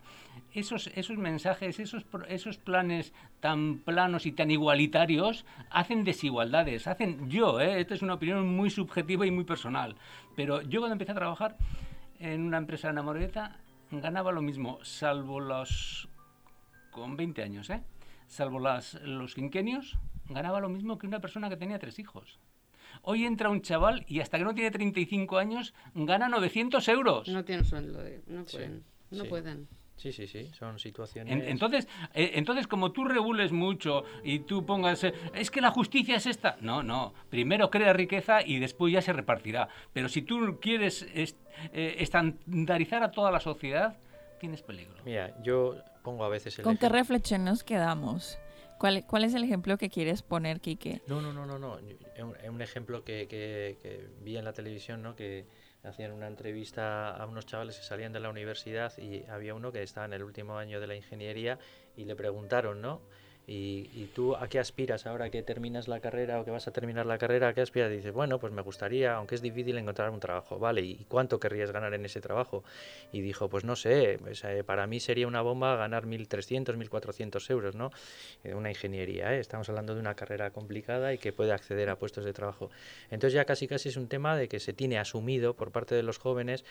esos, 0.54 0.88
esos 0.96 1.18
mensajes, 1.18 1.80
esos, 1.80 2.06
esos 2.30 2.58
planes 2.58 3.14
tan 3.42 3.80
planos 3.80 4.26
y 4.26 4.32
tan 4.32 4.52
igualitarios 4.52 5.46
hacen 5.70 6.04
desigualdades. 6.04 6.88
Hacen 6.88 7.30
yo, 7.30 7.60
¿eh? 7.60 7.82
esta 7.82 7.94
es 7.94 8.02
una 8.02 8.14
opinión 8.14 8.48
muy 8.48 8.70
subjetiva 8.70 9.26
y 9.26 9.32
muy 9.32 9.44
personal, 9.44 9.96
pero 10.36 10.62
yo 10.62 10.80
cuando 10.80 10.94
empecé 10.94 11.12
a 11.12 11.16
trabajar 11.16 11.58
en 12.20 12.42
una 12.42 12.58
empresa 12.58 12.90
en 12.90 12.98
Amoreta 12.98 13.58
ganaba 13.92 14.32
lo 14.32 14.42
mismo, 14.42 14.80
salvo 14.84 15.40
los 15.40 16.08
con 16.96 17.18
20 17.18 17.44
años, 17.44 17.70
¿eh? 17.70 17.84
salvo 18.26 18.58
las, 18.58 18.94
los 19.04 19.36
quinquenios, 19.36 19.98
ganaba 20.30 20.62
lo 20.62 20.70
mismo 20.70 20.98
que 20.98 21.08
una 21.08 21.20
persona 21.20 21.50
que 21.50 21.58
tenía 21.58 21.78
tres 21.78 22.00
hijos. 22.00 22.40
Hoy 23.02 23.26
entra 23.26 23.50
un 23.50 23.62
chaval 23.62 24.06
y 24.08 24.22
hasta 24.22 24.38
que 24.38 24.46
no 24.46 24.56
tiene 24.56 24.72
35 24.72 25.38
años 25.38 25.74
gana 25.94 26.30
900 26.30 26.88
euros. 26.88 27.28
No 27.28 27.44
tienen 27.44 27.66
sueldo, 27.66 28.02
no 28.28 28.46
pueden. 28.46 28.84
Sí, 29.12 29.18
no 29.18 29.26
pueden. 29.26 29.68
Sí, 29.98 30.14
sí, 30.14 30.28
sí, 30.28 30.50
son 30.54 30.80
situaciones. 30.80 31.48
entonces, 31.48 31.88
eh, 32.14 32.32
entonces, 32.36 32.68
como 32.68 32.92
tú 32.92 33.04
regules 33.04 33.52
mucho 33.52 34.04
y 34.24 34.40
tú 34.40 34.66
pongas, 34.66 35.04
eh, 35.04 35.14
es 35.34 35.52
que 35.52 35.62
la 35.62 35.72
justicia 35.72 36.16
es 36.16 36.26
esta. 36.26 36.58
No, 36.62 36.82
no. 36.82 37.14
Primero 37.30 37.70
crea 37.70 37.92
riqueza 37.92 38.42
y 38.46 38.60
después 38.60 38.94
ya 38.94 39.02
se 39.02 39.14
repartirá. 39.14 39.68
Pero 39.92 40.08
si 40.08 40.22
tú 40.22 40.60
quieres 40.62 41.06
eh, 41.14 41.96
estandarizar 42.00 43.04
a 43.04 43.12
toda 43.12 43.32
la 43.32 43.40
sociedad, 43.40 43.98
tienes 44.40 44.62
peligro. 44.62 44.96
Mira, 45.04 45.36
yo 45.42 45.76
pongo 46.04 46.24
a 46.24 46.30
veces 46.30 46.58
el 46.60 46.64
¿Con 46.64 46.78
qué 46.78 46.90
reflexión 46.90 47.44
nos 47.44 47.64
quedamos? 47.64 48.38
¿Cuál, 48.78 49.06
¿Cuál, 49.08 49.24
es 49.24 49.34
el 49.34 49.44
ejemplo 49.44 49.78
que 49.78 49.90
quieres 49.90 50.22
poner, 50.22 50.60
Quique? 50.60 51.02
No, 51.08 51.22
no, 51.22 51.32
no, 51.32 51.46
no, 51.46 51.58
no. 51.58 51.78
Un, 52.20 52.36
un 52.50 52.62
ejemplo 52.62 53.04
que, 53.04 53.28
que, 53.28 54.10
vi 54.22 54.38
en 54.38 54.44
la 54.44 54.54
televisión, 54.54 55.02
¿no? 55.02 55.16
Que 55.16 55.48
hacían 55.84 56.12
una 56.12 56.28
entrevista 56.28 57.16
a 57.16 57.26
unos 57.26 57.46
chavales 57.46 57.78
que 57.78 57.84
salían 57.84 58.12
de 58.12 58.20
la 58.20 58.30
universidad 58.30 58.98
y 58.98 59.24
había 59.30 59.54
uno 59.54 59.72
que 59.72 59.82
estaba 59.82 60.06
en 60.06 60.14
el 60.14 60.24
último 60.24 60.58
año 60.58 60.80
de 60.80 60.88
la 60.88 60.96
ingeniería 60.96 61.58
y 61.96 62.06
le 62.06 62.16
preguntaron, 62.16 62.82
¿no? 62.82 63.02
Y, 63.48 64.10
tú 64.16 64.36
a 64.36 64.48
qué 64.48 64.60
aspiras 64.60 65.06
ahora 65.06 65.30
que 65.30 65.44
terminas 65.44 65.88
la 65.88 66.00
carrera 66.00 66.40
o 66.40 66.46
que 66.46 66.52
vas 66.52 66.68
a 66.68 66.72
terminar 66.72 67.06
la 67.06 67.18
carrera? 67.18 67.50
¿A 67.50 67.54
qué 67.54 67.62
aspiras? 67.62 67.92
dices, 67.92 68.14
bueno, 68.14 68.40
pues 68.40 68.54
me 68.54 68.62
gustaría, 68.62 69.16
aunque 69.16 69.36
es 69.36 69.42
difícil 69.42 69.78
encontrar 69.78 70.10
un 70.10 70.20
trabajo, 70.20 70.58
¿vale? 70.58 70.82
¿Y 70.82 71.06
cuánto 71.08 71.40
querrías 71.40 71.72
ganar 71.72 71.94
en 71.94 72.06
ese 72.06 72.22
trabajo? 72.22 72.64
Y 73.12 73.22
dijo, 73.22 73.50
pues 73.50 73.64
no 73.64 73.76
sé, 73.76 74.18
pues, 74.22 74.44
eh, 74.46 74.64
para 74.64 74.88
mí 74.88 75.00
sería 75.00 75.28
una 75.28 75.42
bomba 75.42 75.76
ganar 75.76 76.06
1.300, 76.06 76.76
1.400 76.78 77.50
euros, 77.52 77.76
¿no? 77.76 77.92
Eh, 78.44 78.54
una 78.54 78.70
ingeniería, 78.70 79.36
¿eh? 79.36 79.40
Estamos 79.40 79.70
hablando 79.70 79.94
de 79.94 80.00
una 80.00 80.16
carrera 80.16 80.52
complicada 80.52 81.14
y 81.14 81.18
que 81.18 81.34
puede 81.34 81.52
acceder 81.52 81.90
a 81.90 81.98
puestos 81.98 82.26
de 82.26 82.34
trabajo. 82.34 82.72
Entonces 83.12 83.34
ya 83.34 83.46
casi 83.46 83.68
casi 83.68 83.90
es 83.90 83.98
un 83.98 84.08
tema 84.08 84.36
de 84.38 84.48
que 84.48 84.60
se 84.60 84.74
tiene 84.74 84.98
asumido 84.98 85.56
por 85.56 85.72
parte 85.72 85.94
de 85.96 86.04
los 86.04 86.18
jóvenes 86.18 86.66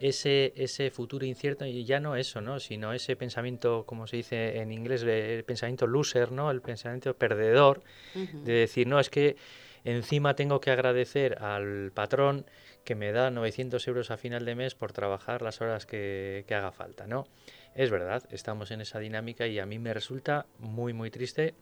ese, 0.00 0.52
ese 0.56 0.90
futuro 0.90 1.24
incierto 1.26 1.64
y 1.66 1.84
ya 1.84 2.00
no 2.00 2.16
eso, 2.16 2.40
¿no? 2.40 2.60
sino 2.60 2.92
ese 2.92 3.16
pensamiento, 3.16 3.84
como 3.86 4.06
se 4.06 4.16
dice 4.16 4.58
en 4.60 4.72
inglés, 4.72 5.02
el 5.02 5.44
pensamiento 5.44 5.86
loser, 5.86 6.32
¿no? 6.32 6.50
el 6.50 6.60
pensamiento 6.60 7.14
perdedor, 7.16 7.82
de 8.14 8.52
decir, 8.52 8.86
no, 8.86 9.00
es 9.00 9.10
que 9.10 9.36
encima 9.84 10.34
tengo 10.34 10.60
que 10.60 10.70
agradecer 10.70 11.42
al 11.42 11.92
patrón 11.92 12.46
que 12.84 12.94
me 12.94 13.12
da 13.12 13.30
900 13.30 13.86
euros 13.88 14.10
a 14.10 14.16
final 14.16 14.44
de 14.44 14.54
mes 14.54 14.74
por 14.74 14.92
trabajar 14.92 15.42
las 15.42 15.60
horas 15.60 15.86
que, 15.86 16.44
haga 16.48 16.72
falta. 16.72 17.06
¿no? 17.06 17.26
Es 17.74 17.90
verdad, 17.90 18.24
estamos 18.30 18.70
en 18.70 18.80
esa 18.80 18.98
dinámica 18.98 19.46
y 19.46 19.58
a 19.58 19.66
mí 19.66 19.78
me 19.78 19.92
resulta 19.92 20.46
muy, 20.58 20.92
muy 20.92 21.10
triste 21.10 21.54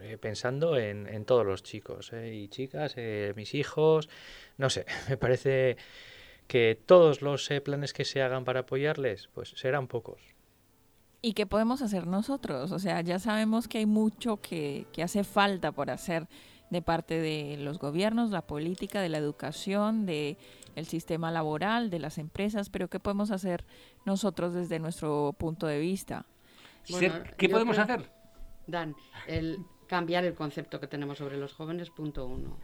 eh, 0.00 0.18
pensando 0.20 0.76
en, 0.76 1.06
en, 1.06 1.24
todos 1.24 1.46
los 1.46 1.62
chicos 1.62 2.12
eh, 2.12 2.34
y 2.34 2.48
chicas, 2.48 2.94
eh, 2.96 3.32
mis 3.36 3.54
hijos, 3.54 4.08
no 4.58 4.68
sé, 4.68 4.84
me 5.08 5.16
parece 5.16 5.76
que 6.46 6.80
todos 6.86 7.22
los 7.22 7.50
eh, 7.50 7.60
planes 7.60 7.92
que 7.92 8.04
se 8.04 8.22
hagan 8.22 8.44
para 8.44 8.60
apoyarles, 8.60 9.28
pues 9.34 9.50
serán 9.56 9.86
pocos. 9.88 10.20
¿Y 11.22 11.32
qué 11.32 11.46
podemos 11.46 11.80
hacer 11.80 12.06
nosotros? 12.06 12.70
O 12.70 12.78
sea, 12.78 13.00
ya 13.00 13.18
sabemos 13.18 13.66
que 13.66 13.78
hay 13.78 13.86
mucho 13.86 14.42
que, 14.42 14.86
hace 15.02 15.24
falta 15.24 15.72
por 15.72 15.90
hacer 15.90 16.28
de 16.68 16.82
parte 16.82 17.18
de 17.18 17.56
los 17.56 17.78
gobiernos, 17.78 18.30
la 18.30 18.42
política, 18.42 19.00
de 19.00 19.08
la 19.08 19.18
educación, 19.18 20.04
de 20.04 20.36
el 20.74 20.86
sistema 20.86 21.30
laboral, 21.30 21.88
de 21.88 21.98
las 21.98 22.18
empresas, 22.18 22.68
pero 22.68 22.88
¿qué 22.88 23.00
podemos 23.00 23.30
hacer 23.30 23.64
nosotros 24.04 24.52
desde 24.52 24.78
nuestro 24.80 25.34
punto 25.38 25.66
de 25.66 25.78
vista? 25.78 26.26
¿Qué 27.38 27.48
podemos 27.48 27.78
hacer? 27.78 28.10
Dan, 28.66 28.94
el, 29.26 29.64
cambiar 29.86 30.24
el 30.24 30.34
concepto 30.34 30.80
que 30.80 30.86
tenemos 30.86 31.18
sobre 31.18 31.36
los 31.36 31.52
jóvenes, 31.52 31.90
punto 31.90 32.26
uno. 32.26 32.58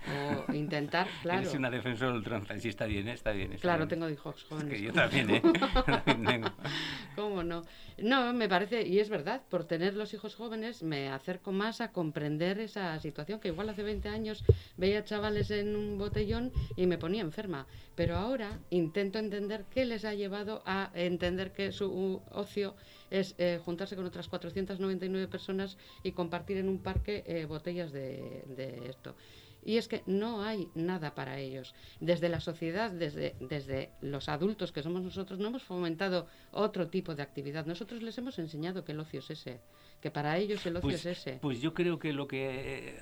O 0.49 0.53
intentar, 0.53 1.07
claro. 1.23 1.41
Eres 1.41 1.55
una 1.55 1.71
defensora 1.71 2.09
del 2.11 2.19
ultranza, 2.19 2.59
sí, 2.59 2.69
está 2.69 2.87
bien, 2.87 3.09
¿eh? 3.09 3.13
está 3.13 3.33
bien. 3.33 3.53
Está 3.53 3.63
claro, 3.63 3.87
bien. 3.87 3.89
tengo 3.89 4.11
hijos 4.11 4.45
jóvenes. 4.45 4.73
Es 4.73 4.79
que 4.79 4.87
yo 4.87 4.93
también, 4.93 5.31
¿eh? 5.31 5.43
¿Cómo 7.17 7.43
no? 7.43 7.63
No, 7.99 8.33
me 8.33 8.49
parece, 8.49 8.87
y 8.87 8.99
es 8.99 9.09
verdad, 9.09 9.43
por 9.49 9.65
tener 9.65 9.95
los 9.95 10.15
hijos 10.15 10.35
jóvenes 10.35 10.83
me 10.83 11.11
acerco 11.11 11.53
más 11.53 11.81
a 11.81 11.93
comprender 11.93 12.59
esa 12.59 12.99
situación, 12.99 13.41
que 13.41 13.49
igual 13.49 13.69
hace 13.69 13.83
20 13.83 14.09
años 14.09 14.45
veía 14.77 15.05
chavales 15.05 15.51
en 15.51 15.77
un 15.77 15.99
botellón 15.99 16.53
y 16.77 16.87
me 16.87 16.99
ponía 16.99 17.21
enferma. 17.21 17.67
Pero 17.95 18.17
ahora 18.17 18.59
intento 18.71 19.19
entender 19.19 19.65
qué 19.71 19.85
les 19.85 20.05
ha 20.05 20.15
llevado 20.15 20.63
a 20.65 20.91
entender 20.95 21.53
que 21.53 21.73
su 21.73 22.23
ocio 22.31 22.75
es 23.11 23.35
eh, 23.39 23.61
juntarse 23.65 23.97
con 23.97 24.05
otras 24.07 24.29
499 24.29 25.29
personas 25.29 25.77
y 26.03 26.13
compartir 26.13 26.57
en 26.59 26.69
un 26.69 26.79
parque 26.79 27.25
eh, 27.27 27.45
botellas 27.47 27.93
de, 27.93 28.45
de 28.57 28.89
esto. 28.89 29.15
Y 29.63 29.77
es 29.77 29.89
que 29.89 30.03
no 30.07 30.43
hay 30.43 30.69
nada 30.75 31.15
para 31.15 31.39
ellos. 31.39 31.75
Desde 32.01 32.31
la 32.31 32.41
sociedad, 32.41 32.91
desde, 32.91 33.35
desde 33.41 33.91
los 34.01 34.31
adultos 34.31 34.73
que 34.73 34.83
somos 34.83 35.03
nosotros, 35.03 35.39
no 35.39 35.49
hemos 35.49 35.63
fomentado 35.63 36.27
otro 36.51 36.89
tipo 36.89 37.15
de 37.15 37.23
actividad. 37.23 37.67
Nosotros 37.67 38.03
les 38.03 38.17
hemos 38.17 38.39
enseñado 38.39 38.85
que 38.87 38.93
el 38.93 39.01
ocio 39.01 39.21
es 39.21 39.31
ese, 39.31 39.61
que 40.01 40.11
para 40.11 40.39
ellos 40.39 40.65
el 40.65 40.77
ocio 40.77 40.89
Pues, 40.89 41.05
es 41.05 41.19
ese. 41.19 41.39
pues 41.43 41.61
yo 41.61 41.75
creo 41.75 41.99
que 41.99 42.15
lo 42.15 42.27
que 42.27 42.47
eh, 42.89 42.99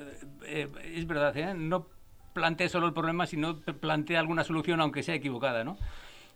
eh, 0.47 0.69
es 0.97 1.07
verdad, 1.07 1.37
¿eh? 1.37 1.55
no 1.55 1.87
plantea 2.33 2.69
solo 2.69 2.89
el 2.89 2.93
problema, 2.93 3.27
sino 3.27 3.61
plantea 3.61 4.19
alguna 4.19 4.43
solución, 4.43 4.81
aunque 4.81 5.05
sea 5.05 5.15
equivocada, 5.15 5.63
¿no? 5.63 5.79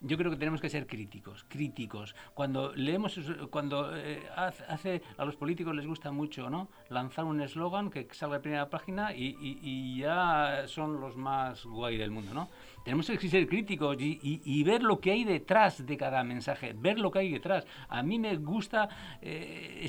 Yo 0.05 0.17
creo 0.19 0.33
que 0.33 0.37
tenemos 0.37 0.61
que 0.61 0.69
ser 0.69 0.89
críticos, 0.89 1.45
críticos. 1.49 2.17
Cuando 2.35 2.75
leemos, 2.75 3.21
cuando 3.51 3.97
eh, 3.97 4.21
hace 4.37 5.01
a 5.17 5.25
los 5.25 5.37
políticos 5.37 5.77
les 5.77 5.87
gusta 5.87 6.11
mucho, 6.11 6.51
¿no? 6.51 6.69
Lanzar 6.89 7.25
un 7.25 7.41
eslogan 7.41 7.89
que 7.89 8.09
salga 8.11 8.37
de 8.39 8.43
primera 8.43 8.69
página 8.69 9.15
y, 9.15 9.37
y- 9.41 9.61
y 9.63 9.99
ya 10.01 10.65
son 10.67 11.01
los 11.01 11.17
más 11.17 11.65
guay 11.65 11.99
del 11.99 12.11
mundo, 12.11 12.35
¿no? 12.35 12.49
Tenemos 12.85 13.07
que 13.09 13.29
ser 13.29 13.47
críticos 13.47 13.97
y, 14.01 14.19
y- 14.45 14.65
ver 14.65 14.83
lo 14.83 14.99
que 14.99 15.13
hay 15.13 15.23
detrás 15.23 15.87
de 15.87 15.97
cada 15.97 16.25
mensaje, 16.25 16.73
ver 16.77 16.99
lo 16.99 17.13
que 17.13 17.21
hay 17.21 17.31
detrás. 17.31 17.65
A 17.89 18.03
mí 18.03 18.19
me 18.19 18.37
gusta 18.39 18.89
eh, 19.23 19.89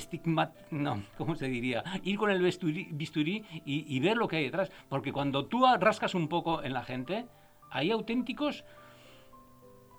no, 0.70 1.02
¿cómo 1.18 1.34
se 1.34 1.48
diría? 1.48 1.82
Ir 2.04 2.16
con 2.18 2.30
el 2.30 2.40
bisturí, 2.40 2.86
bisturí 2.92 3.44
y 3.64 3.98
ver 3.98 4.16
lo 4.16 4.28
que 4.28 4.36
hay 4.36 4.44
detrás. 4.44 4.70
Porque 4.88 5.12
cuando 5.12 5.46
tú 5.46 5.64
rascas 5.80 6.14
un 6.14 6.28
poco 6.28 6.62
en 6.62 6.72
la 6.72 6.84
gente, 6.84 7.26
hay 7.70 7.90
auténticos 7.90 8.64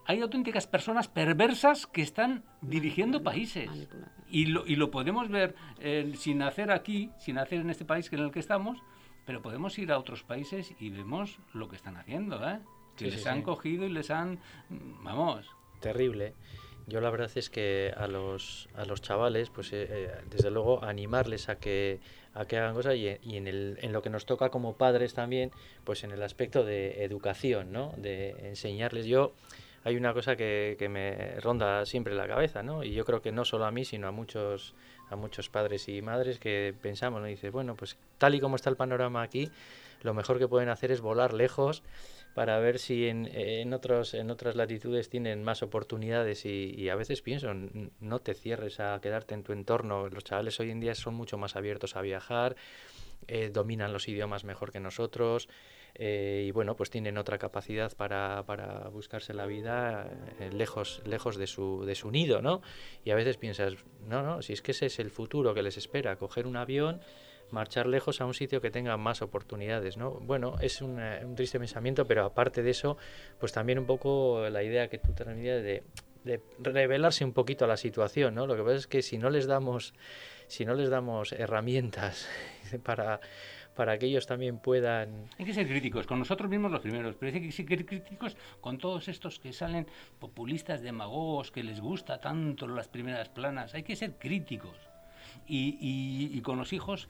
hay 0.05 0.21
auténticas 0.21 0.67
personas 0.67 1.07
perversas 1.07 1.87
que 1.87 2.01
están 2.01 2.43
dirigiendo 2.61 3.23
países. 3.23 3.69
Y 4.29 4.47
lo, 4.47 4.65
y 4.67 4.75
lo 4.75 4.91
podemos 4.91 5.29
ver 5.29 5.55
eh, 5.79 6.13
sin 6.17 6.41
hacer 6.41 6.71
aquí, 6.71 7.11
sin 7.19 7.37
hacer 7.37 7.59
en 7.59 7.69
este 7.69 7.85
país 7.85 8.11
en 8.11 8.19
el 8.19 8.31
que 8.31 8.39
estamos, 8.39 8.77
pero 9.25 9.41
podemos 9.41 9.77
ir 9.79 9.91
a 9.91 9.97
otros 9.99 10.23
países 10.23 10.73
y 10.79 10.89
vemos 10.89 11.39
lo 11.53 11.67
que 11.69 11.75
están 11.75 11.97
haciendo, 11.97 12.47
¿eh? 12.47 12.59
Que 12.95 13.05
Sí, 13.05 13.11
les 13.11 13.23
sí, 13.23 13.29
han 13.29 13.37
sí. 13.37 13.43
cogido 13.43 13.85
y 13.85 13.89
les 13.89 14.09
han... 14.11 14.39
Vamos. 14.69 15.47
terrible. 15.81 16.33
Yo 16.87 17.01
la 17.01 17.09
verdad 17.09 17.31
es 17.33 17.49
que 17.49 17.91
a 17.97 18.07
los, 18.07 18.69
a 18.75 18.85
los 18.85 19.01
chavales, 19.01 19.49
pues 19.49 19.73
eh, 19.73 19.87
eh, 19.89 20.11
desde 20.29 20.51
luego 20.51 20.83
animarles 20.83 21.49
a 21.49 21.57
que, 21.57 21.99
a 22.35 22.45
que 22.45 22.57
hagan 22.57 22.75
cosas 22.75 22.93
y, 22.95 23.07
y 23.23 23.37
en, 23.37 23.47
el, 23.47 23.79
en 23.81 23.91
lo 23.91 24.03
que 24.03 24.11
nos 24.11 24.27
toca 24.27 24.49
como 24.49 24.75
padres 24.77 25.15
también, 25.15 25.49
pues 25.83 26.03
en 26.03 26.11
el 26.11 26.21
aspecto 26.21 26.63
de 26.63 27.03
educación, 27.03 27.71
¿no? 27.71 27.91
De 27.97 28.35
enseñarles. 28.47 29.07
Yo, 29.07 29.33
hay 29.85 29.95
una 29.97 30.13
cosa 30.13 30.35
que, 30.35 30.75
que 30.79 30.89
me 30.89 31.39
ronda 31.39 31.85
siempre 31.85 32.15
la 32.15 32.27
cabeza, 32.27 32.63
¿no? 32.63 32.83
Y 32.83 32.91
yo 32.91 33.05
creo 33.05 33.21
que 33.21 33.31
no 33.31 33.45
solo 33.45 33.65
a 33.65 33.71
mí, 33.71 33.85
sino 33.85 34.07
a 34.07 34.11
muchos, 34.11 34.73
a 35.11 35.15
muchos 35.15 35.49
padres 35.49 35.87
y 35.87 36.01
madres 36.01 36.39
que 36.39 36.73
pensamos, 36.81 37.21
¿no? 37.21 37.27
Y 37.27 37.31
dices, 37.31 37.51
bueno, 37.51 37.75
pues 37.75 37.95
tal 38.17 38.33
y 38.33 38.39
como 38.39 38.55
está 38.55 38.71
el 38.71 38.77
panorama 38.77 39.21
aquí, 39.21 39.51
lo 40.01 40.15
mejor 40.15 40.39
que 40.39 40.47
pueden 40.47 40.69
hacer 40.69 40.91
es 40.91 41.01
volar 41.01 41.33
lejos 41.33 41.83
para 42.33 42.57
ver 42.57 42.79
si 42.79 43.07
en, 43.07 43.29
en, 43.31 43.73
otros, 43.73 44.15
en 44.15 44.31
otras 44.31 44.55
latitudes 44.55 45.07
tienen 45.07 45.43
más 45.43 45.61
oportunidades 45.61 46.45
y, 46.45 46.73
y, 46.75 46.89
a 46.89 46.95
veces 46.95 47.21
pienso, 47.21 47.53
no 47.53 48.19
te 48.19 48.33
cierres 48.33 48.79
a 48.79 48.99
quedarte 49.01 49.35
en 49.35 49.43
tu 49.43 49.53
entorno. 49.53 50.09
Los 50.09 50.23
chavales 50.23 50.59
hoy 50.59 50.71
en 50.71 50.79
día 50.79 50.95
son 50.95 51.13
mucho 51.13 51.37
más 51.37 51.55
abiertos 51.55 51.95
a 51.95 52.01
viajar, 52.01 52.55
eh, 53.27 53.51
dominan 53.53 53.93
los 53.93 54.07
idiomas 54.07 54.45
mejor 54.45 54.71
que 54.71 54.79
nosotros 54.79 55.47
eh, 55.95 56.43
y 56.47 56.51
bueno, 56.51 56.75
pues 56.75 56.89
tienen 56.89 57.17
otra 57.17 57.37
capacidad 57.37 57.95
para, 57.95 58.43
para 58.45 58.89
buscarse 58.89 59.33
la 59.33 59.45
vida 59.45 60.09
eh, 60.39 60.51
lejos, 60.51 61.01
lejos 61.05 61.37
de, 61.37 61.47
su, 61.47 61.85
de 61.85 61.95
su 61.95 62.11
nido, 62.11 62.41
¿no? 62.41 62.61
Y 63.03 63.11
a 63.11 63.15
veces 63.15 63.37
piensas, 63.37 63.73
no, 64.05 64.21
no, 64.21 64.41
si 64.41 64.53
es 64.53 64.61
que 64.61 64.71
ese 64.71 64.87
es 64.87 64.99
el 64.99 65.09
futuro 65.09 65.53
que 65.53 65.63
les 65.63 65.77
espera, 65.77 66.17
coger 66.17 66.47
un 66.47 66.57
avión 66.57 67.01
marchar 67.51 67.85
lejos 67.85 68.21
a 68.21 68.25
un 68.25 68.33
sitio 68.33 68.59
que 68.59 68.71
tenga 68.71 68.97
más 68.97 69.21
oportunidades, 69.21 69.97
¿no? 69.97 70.11
Bueno, 70.11 70.55
es 70.61 70.81
un, 70.81 70.99
eh, 70.99 71.21
un 71.23 71.35
triste 71.35 71.59
pensamiento, 71.59 72.05
pero 72.05 72.25
aparte 72.25 72.63
de 72.63 72.71
eso, 72.71 72.97
pues 73.39 73.51
también 73.51 73.79
un 73.79 73.85
poco 73.85 74.49
la 74.49 74.63
idea 74.63 74.89
que 74.89 74.97
tú 74.97 75.13
transmitías 75.13 75.63
de, 75.63 75.83
de 76.25 76.41
revelarse 76.59 77.23
un 77.23 77.33
poquito 77.33 77.65
a 77.65 77.67
la 77.67 77.77
situación, 77.77 78.35
¿no? 78.35 78.47
Lo 78.47 78.55
que 78.55 78.63
pasa 78.63 78.75
es 78.75 78.87
que 78.87 79.01
si 79.01 79.17
no 79.17 79.29
les 79.29 79.45
damos, 79.45 79.93
si 80.47 80.65
no 80.65 80.73
les 80.73 80.89
damos 80.89 81.31
herramientas 81.31 82.27
para, 82.83 83.21
para 83.75 83.97
que 83.99 84.05
ellos 84.07 84.25
también 84.25 84.57
puedan... 84.57 85.27
Hay 85.37 85.45
que 85.45 85.53
ser 85.53 85.67
críticos, 85.67 86.07
con 86.07 86.19
nosotros 86.19 86.49
mismos 86.49 86.71
los 86.71 86.81
primeros, 86.81 87.15
pero 87.15 87.35
hay 87.35 87.41
que 87.41 87.51
ser 87.51 87.65
críticos 87.65 88.37
con 88.61 88.77
todos 88.77 89.07
estos 89.09 89.37
que 89.39 89.51
salen 89.51 89.85
populistas, 90.19 90.81
demagogos, 90.81 91.51
que 91.51 91.63
les 91.63 91.81
gusta 91.81 92.19
tanto 92.19 92.67
las 92.67 92.87
primeras 92.87 93.29
planas. 93.29 93.73
Hay 93.73 93.83
que 93.83 93.95
ser 93.95 94.17
críticos. 94.17 94.77
Y, 95.47 95.77
y, 95.79 96.37
y 96.37 96.41
con 96.41 96.57
los 96.57 96.71
hijos, 96.71 97.09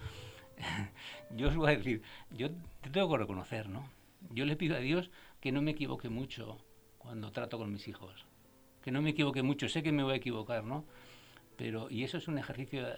yo 1.36 1.50
os 1.50 1.56
voy 1.56 1.72
a 1.72 1.78
decir, 1.78 2.02
yo 2.32 2.50
te 2.82 2.90
tengo 2.90 3.10
que 3.12 3.18
reconocer, 3.18 3.70
¿no? 3.70 3.90
Yo 4.32 4.46
le 4.46 4.56
pido 4.56 4.76
a 4.76 4.80
Dios 4.80 5.12
que 5.40 5.52
no 5.52 5.62
me 5.62 5.72
equivoque 5.72 6.10
mucho 6.10 6.58
cuando 6.98 7.32
trato 7.32 7.60
con 7.60 7.72
mis 7.72 7.88
hijos. 7.88 8.26
Que 8.82 8.92
no 8.92 9.02
me 9.02 9.12
equivoque 9.12 9.44
mucho, 9.44 9.70
sé 9.70 9.84
que 9.84 9.92
me 9.92 10.04
voy 10.04 10.14
a 10.14 10.18
equivocar, 10.18 10.64
¿no? 10.64 10.86
Pero, 11.58 11.90
y 11.92 12.04
eso 12.04 12.18
es 12.18 12.28
un 12.28 12.40
ejercicio 12.40 12.84
de, 12.84 12.98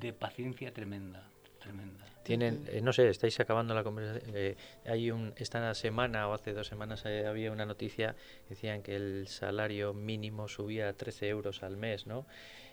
de 0.00 0.12
paciencia 0.12 0.72
tremenda, 0.72 1.28
tremenda. 1.64 2.04
Tienen, 2.22 2.64
eh, 2.68 2.80
no 2.80 2.92
sé, 2.92 3.08
estáis 3.08 3.38
acabando 3.40 3.74
la 3.74 3.84
conversación. 3.84 4.34
Eh, 4.34 4.56
hay 4.86 5.10
un, 5.10 5.34
esta 5.36 5.74
semana 5.74 6.28
o 6.28 6.32
hace 6.32 6.54
dos 6.54 6.66
semanas 6.66 7.04
eh, 7.04 7.26
había 7.26 7.52
una 7.52 7.66
noticia, 7.66 8.14
decían 8.48 8.82
que 8.82 8.96
el 8.96 9.28
salario 9.28 9.92
mínimo 9.92 10.48
subía 10.48 10.88
a 10.88 10.92
13 10.94 11.28
euros 11.28 11.62
al 11.62 11.76
mes, 11.76 12.06
¿no? 12.06 12.26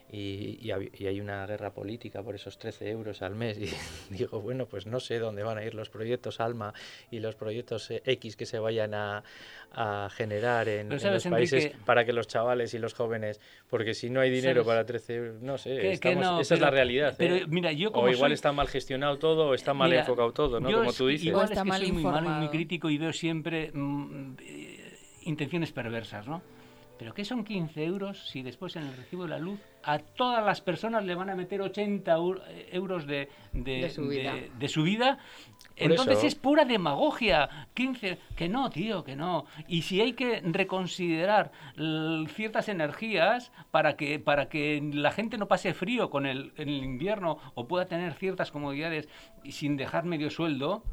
Y, 0.09 0.59
y, 0.61 0.71
y, 0.97 1.07
hay 1.07 1.21
una 1.21 1.45
guerra 1.45 1.73
política 1.73 2.21
por 2.21 2.35
esos 2.35 2.57
13 2.57 2.89
euros 2.89 3.21
al 3.21 3.35
mes. 3.35 3.57
Y 3.57 3.69
digo, 4.13 4.41
bueno, 4.41 4.65
pues 4.65 4.85
no 4.85 4.99
sé 4.99 5.19
dónde 5.19 5.43
van 5.43 5.57
a 5.57 5.63
ir 5.63 5.73
los 5.73 5.89
proyectos 5.89 6.39
ALMA 6.39 6.73
y 7.11 7.19
los 7.19 7.35
proyectos 7.35 7.89
X 7.91 8.35
que 8.35 8.45
se 8.45 8.59
vayan 8.59 8.93
a, 8.93 9.23
a 9.73 10.09
generar 10.11 10.67
en, 10.67 10.91
en 10.91 11.13
los 11.13 11.23
países 11.25 11.65
Enrique, 11.65 11.83
para 11.85 12.03
que 12.03 12.11
los 12.11 12.27
chavales 12.27 12.73
y 12.73 12.79
los 12.79 12.93
jóvenes, 12.93 13.39
porque 13.69 13.93
si 13.93 14.09
no 14.09 14.19
hay 14.19 14.29
dinero 14.29 14.63
¿sabes? 14.63 14.67
para 14.67 14.85
13 14.85 15.15
euros, 15.15 15.41
no 15.41 15.57
sé, 15.57 15.77
que, 15.77 15.91
estamos, 15.93 16.17
que 16.17 16.21
no, 16.21 16.39
esa 16.41 16.55
pero, 16.55 16.55
es 16.55 16.61
la 16.61 16.69
realidad. 16.71 17.15
Pero, 17.17 17.35
¿eh? 17.35 17.45
mira, 17.47 17.71
yo 17.71 17.91
como 17.91 18.07
o 18.07 18.09
igual 18.09 18.31
soy... 18.31 18.33
está 18.33 18.51
mal 18.51 18.67
gestionado 18.67 19.17
todo 19.17 19.49
o 19.49 19.53
está 19.53 19.73
mal 19.73 19.89
mira, 19.89 20.01
enfocado 20.01 20.33
todo, 20.33 20.59
¿no? 20.59 20.71
Como 20.71 20.91
tú 20.91 21.07
dices. 21.07 21.27
Igual 21.27 21.45
es 21.45 21.51
está 21.51 21.63
que 21.63 21.69
mal 21.69 21.81
soy 21.81 21.91
muy 21.91 22.03
malo 22.03 22.29
y 22.29 22.33
muy 22.33 22.49
crítico 22.49 22.89
y 22.89 22.97
veo 22.97 23.13
siempre 23.13 23.71
mmm, 23.73 24.35
intenciones 25.23 25.71
perversas, 25.71 26.27
¿no? 26.27 26.41
Pero 27.01 27.15
¿qué 27.15 27.25
son 27.25 27.43
15 27.43 27.83
euros 27.83 28.29
si 28.29 28.43
después 28.43 28.75
en 28.75 28.83
el 28.83 28.95
recibo 28.95 29.23
de 29.23 29.29
la 29.29 29.39
luz 29.39 29.59
a 29.81 29.97
todas 29.97 30.45
las 30.45 30.61
personas 30.61 31.03
le 31.03 31.15
van 31.15 31.31
a 31.31 31.35
meter 31.35 31.59
80 31.59 32.15
euros 32.73 33.07
de, 33.07 33.27
de, 33.53 33.81
de 33.81 33.89
subida? 33.89 34.35
De, 34.35 34.51
de 34.59 34.67
subida? 34.67 35.17
Entonces 35.75 36.19
eso. 36.19 36.27
es 36.27 36.35
pura 36.35 36.63
demagogia. 36.63 37.67
15, 37.73 38.19
que 38.35 38.49
no, 38.49 38.69
tío, 38.69 39.03
que 39.03 39.15
no. 39.15 39.45
Y 39.67 39.81
si 39.81 39.99
hay 39.99 40.13
que 40.13 40.41
reconsiderar 40.45 41.51
ciertas 42.35 42.69
energías 42.69 43.51
para 43.71 43.95
que, 43.95 44.19
para 44.19 44.47
que 44.47 44.79
la 44.93 45.09
gente 45.09 45.39
no 45.39 45.47
pase 45.47 45.73
frío 45.73 46.11
con 46.11 46.27
el, 46.27 46.53
en 46.57 46.69
el 46.69 46.83
invierno 46.83 47.39
o 47.55 47.67
pueda 47.67 47.87
tener 47.87 48.13
ciertas 48.13 48.51
comodidades 48.51 49.09
sin 49.49 49.75
dejar 49.75 50.05
medio 50.05 50.29
sueldo, 50.29 50.83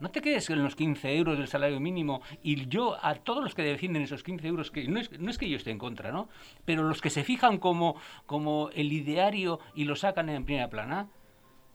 no 0.00 0.10
te 0.10 0.20
quedes 0.20 0.48
en 0.50 0.62
los 0.62 0.76
15 0.76 1.16
euros 1.16 1.38
del 1.38 1.48
salario 1.48 1.80
mínimo. 1.80 2.22
Y 2.42 2.66
yo, 2.68 2.96
a 3.04 3.14
todos 3.14 3.42
los 3.42 3.54
que 3.54 3.62
defienden 3.62 4.02
esos 4.02 4.22
15 4.22 4.46
euros, 4.46 4.70
que 4.70 4.86
no 4.88 5.00
es, 5.00 5.10
no 5.18 5.30
es 5.30 5.38
que 5.38 5.48
yo 5.48 5.56
esté 5.56 5.70
en 5.70 5.78
contra, 5.78 6.12
¿no? 6.12 6.28
Pero 6.64 6.82
los 6.84 7.00
que 7.00 7.10
se 7.10 7.24
fijan 7.24 7.58
como, 7.58 7.96
como 8.26 8.70
el 8.70 8.92
ideario 8.92 9.60
y 9.74 9.84
lo 9.84 9.96
sacan 9.96 10.28
en 10.28 10.44
primera 10.44 10.68
plana, 10.68 11.08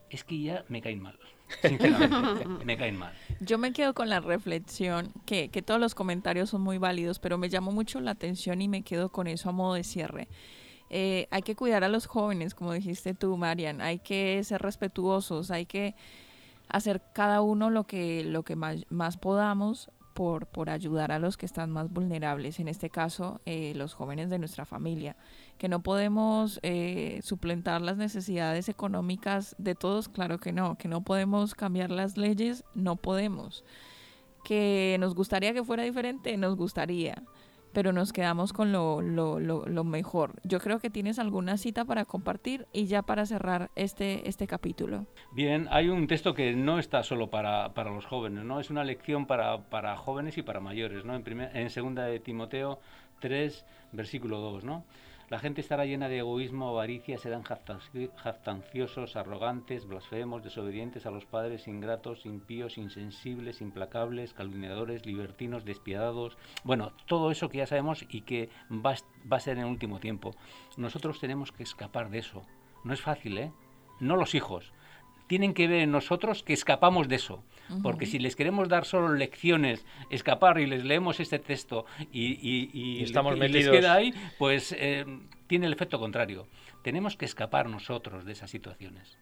es 0.10 0.24
que 0.24 0.42
ya 0.42 0.66
me 0.70 0.82
caen 0.82 1.02
mal. 1.02 1.20
Sinceramente, 1.62 2.46
me 2.66 2.78
caen 2.78 2.98
mal. 2.98 3.14
Yo 3.40 3.58
me 3.58 3.72
quedo 3.74 3.94
con 3.94 4.10
la 4.10 4.20
reflexión, 4.20 5.12
que, 5.26 5.50
que 5.50 5.62
todos 5.62 5.80
los 5.80 5.96
comentarios 5.96 6.50
son 6.50 6.62
muy 6.62 6.78
válidos, 6.78 7.20
pero 7.20 7.38
me 7.38 7.50
llamó 7.50 7.72
mucho 7.72 8.00
la 8.00 8.12
atención 8.12 8.62
y 8.62 8.68
me 8.68 8.84
quedo 8.84 9.10
con 9.10 9.28
eso 9.28 9.50
a 9.50 9.52
modo 9.52 9.74
de 9.76 9.84
cierre. 9.84 10.28
Eh, 10.90 11.28
hay 11.30 11.44
que 11.44 11.56
cuidar 11.56 11.84
a 11.84 11.90
los 11.90 12.08
jóvenes, 12.08 12.56
como 12.56 12.74
dijiste 12.74 13.14
tú, 13.14 13.38
Marian. 13.38 13.82
Hay 13.82 14.00
que 14.00 14.44
ser 14.44 14.62
respetuosos, 14.62 15.52
hay 15.52 15.66
que 15.66 15.96
hacer 16.70 17.02
cada 17.14 17.42
uno 17.42 17.70
lo 17.70 17.86
que, 17.86 18.24
lo 18.24 18.44
que 18.44 18.56
más, 18.56 18.86
más 18.90 19.18
podamos, 19.18 19.92
por, 20.20 20.48
por 20.48 20.70
ayudar 20.70 21.14
a 21.14 21.20
los 21.20 21.38
que 21.38 21.46
están 21.46 21.72
más 21.72 21.90
vulnerables, 21.90 22.60
en 22.60 22.68
este 22.68 22.90
caso 22.90 23.40
eh, 23.46 23.72
los 23.76 23.94
jóvenes 23.94 24.30
de 24.30 24.38
nuestra 24.38 24.66
familia, 24.66 25.16
que 25.58 25.70
no 25.70 25.82
podemos 25.82 26.60
eh, 26.62 27.22
las 27.64 27.96
necesidades 27.96 28.68
económicas 28.68 29.56
de 29.58 29.76
todos, 29.76 30.10
claro 30.10 30.38
que 30.38 30.52
no, 30.52 30.78
que 30.78 30.90
no 30.90 31.06
podemos 31.06 31.56
cambiar 31.56 31.90
las 31.90 32.18
leyes, 32.18 32.66
no 32.76 32.98
podemos, 32.98 33.64
que 34.44 34.98
nos 35.00 35.16
gustaría 35.16 35.54
que 35.54 35.64
fuera 35.64 35.84
diferente, 35.84 36.36
nos 36.36 36.58
gustaría, 36.58 37.24
pero 37.74 37.94
nos 37.94 38.14
quedamos 38.14 38.54
con 38.54 38.72
lo, 38.72 39.02
lo, 39.02 39.40
lo, 39.40 39.84
mejor. 39.84 40.34
Yo 40.44 40.60
creo 40.60 40.80
que 40.80 40.90
tienes 40.90 41.20
alguna 41.20 41.58
cita 41.58 41.86
para 41.86 42.06
compartir 42.06 42.68
y 42.74 42.86
ya 42.86 43.02
para 43.02 43.26
cerrar 43.26 43.70
este, 43.76 44.28
este 44.28 44.48
capítulo. 44.48 45.06
Bien, 45.32 45.68
hay 45.72 45.90
un 45.90 46.08
texto 46.08 46.34
que 46.34 46.54
no 46.54 46.80
está 46.80 47.04
solo 47.04 47.30
para, 47.30 47.74
para 47.74 47.92
los 47.92 48.06
jóvenes, 48.06 48.44
¿no? 48.44 48.60
Es 48.60 48.70
una 48.70 48.84
lección 48.84 49.26
para, 49.26 49.70
para 49.70 49.96
jóvenes 49.98 50.38
y 50.38 50.42
para 50.42 50.60
mayores, 50.60 51.06
¿no? 51.06 51.16
En, 51.16 51.24
primer, 51.24 51.56
en 51.56 51.70
segunda 51.70 52.06
de 52.06 52.20
Timoteo 52.20 52.80
3, 53.20 53.66
versículo 53.92 54.40
2, 54.40 54.64
¿no? 54.64 54.86
La 55.30 55.38
gente 55.38 55.62
estará 55.62 55.86
llena 55.86 56.10
de 56.10 56.18
egoísmo, 56.18 56.70
avaricia, 56.70 57.20
serán 57.20 57.44
jactanciosos, 57.44 59.16
arrogantes, 59.16 59.86
blasfemos, 59.86 60.44
desobedientes 60.44 61.06
a 61.06 61.12
los 61.12 61.28
padres, 61.28 61.68
ingratos, 61.68 62.26
impíos, 62.26 62.80
insensibles, 62.80 63.62
implacables, 63.62 64.34
calumniadores, 64.34 65.06
libertinos, 65.06 65.66
despiadados. 65.66 66.36
Bueno, 66.64 66.94
todo 67.06 67.30
eso 67.30 67.48
que 67.48 67.60
ya 67.60 67.68
sabemos 67.68 68.04
y 68.10 68.22
que 68.22 68.50
va, 68.72 68.96
a 69.30 69.40
ser 69.40 69.58
en 69.58 69.66
el 69.66 69.72
último 69.72 70.00
tiempo. 70.00 70.34
Nosotros 70.78 71.20
tenemos 71.20 71.52
que 71.52 71.62
escapar 71.62 72.10
de 72.10 72.18
eso. 72.18 72.42
No 72.84 72.92
es 72.92 73.02
fácil, 73.02 73.38
¿eh? 73.38 73.54
No 74.00 74.16
los 74.16 74.34
hijos, 74.34 74.74
tienen 75.30 75.54
que 75.54 75.68
ver 75.68 75.82
en 75.82 75.92
nosotros 75.92 76.42
que 76.42 76.54
escapamos 76.54 77.08
de 77.08 77.16
eso. 77.18 77.44
Porque 77.84 78.08
si 78.08 78.18
les 78.18 78.36
queremos 78.36 78.68
dar 78.68 78.84
solo 78.84 79.14
lecciones, 79.14 79.86
escapar 80.10 80.60
y 80.60 80.66
les 80.66 80.84
leemos 80.84 81.20
este 81.20 81.38
texto 81.38 81.86
y, 82.12 83.04
Estamos 83.04 83.38
les 83.38 83.70
queda 83.70 83.94
ahí, 83.94 84.12
pues 84.40 84.76
eh, 84.78 85.06
tiene 85.46 85.68
el 85.68 85.74
efecto 85.74 86.00
contrario. 86.00 86.48
Tenemos 86.82 87.16
que 87.16 87.26
escapar 87.26 87.70
nosotros 87.70 88.26
de 88.26 88.32
esas 88.32 88.50
situaciones. 88.50 89.20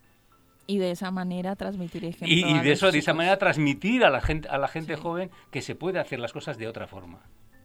Y 0.65 0.77
de 0.77 0.91
esa 0.91 1.11
manera 1.11 1.57
transmitir 1.57 2.05
ejemplo. 2.05 2.27
Y, 2.33 2.45
y 2.45 2.59
de 2.59 2.71
eso, 2.71 2.89
de 2.89 2.99
esa 2.99 3.13
manera 3.13 3.37
transmitir 3.37 4.05
a 4.05 4.09
la 4.09 4.21
gente, 4.21 4.47
a 4.47 4.57
la 4.57 4.69
gente 4.69 4.95
joven 4.95 5.29
que 5.51 5.61
se 5.61 5.75
puede 5.75 5.99
hacer 5.99 6.19
las 6.19 6.31
cosas 6.31 6.57
de 6.57 6.69
otra 6.69 6.87
forma. 6.87 7.19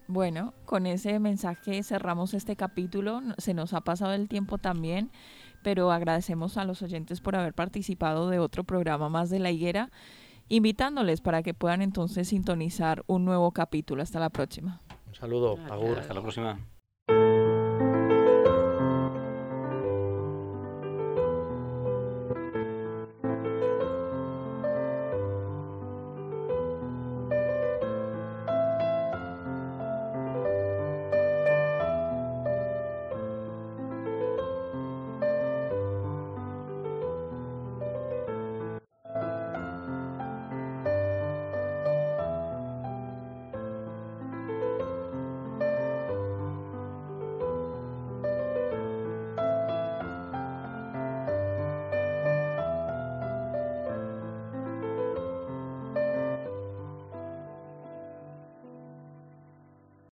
Bueno, 0.09 0.53
con 0.65 0.87
ese 0.87 1.21
mensaje 1.21 1.81
cerramos 1.85 2.35
este 2.35 2.57
capítulo. 2.57 3.23
Se 3.39 3.55
nos 3.55 3.73
ha 3.73 3.83
pasado 3.83 4.15
el 4.15 4.29
tiempo 4.29 4.59
también 4.59 5.13
pero 5.63 5.93
agradecemos 5.93 6.57
a 6.57 6.65
los 6.65 6.83
oyentes 6.83 7.21
por 7.21 7.37
haber 7.37 7.55
participado 7.55 8.29
de 8.29 8.39
otro 8.39 8.65
programa 8.65 9.09
más 9.09 9.31
de 9.31 9.39
la 9.39 9.51
higuera, 9.51 9.91
invitándoles 10.49 11.21
para 11.21 11.43
que 11.43 11.55
puedan 11.55 11.83
entonces 11.83 12.29
sintonizar 12.29 13.05
un 13.07 13.25
nuevo 13.25 13.53
capítulo. 13.53 14.03
Hasta 14.03 14.21
la 14.21 14.31
próxima. 14.31 14.81
Un 15.07 15.15
saludo, 15.15 15.59
Hasta 15.99 16.15
la 16.15 16.21
próxima. 16.21 16.59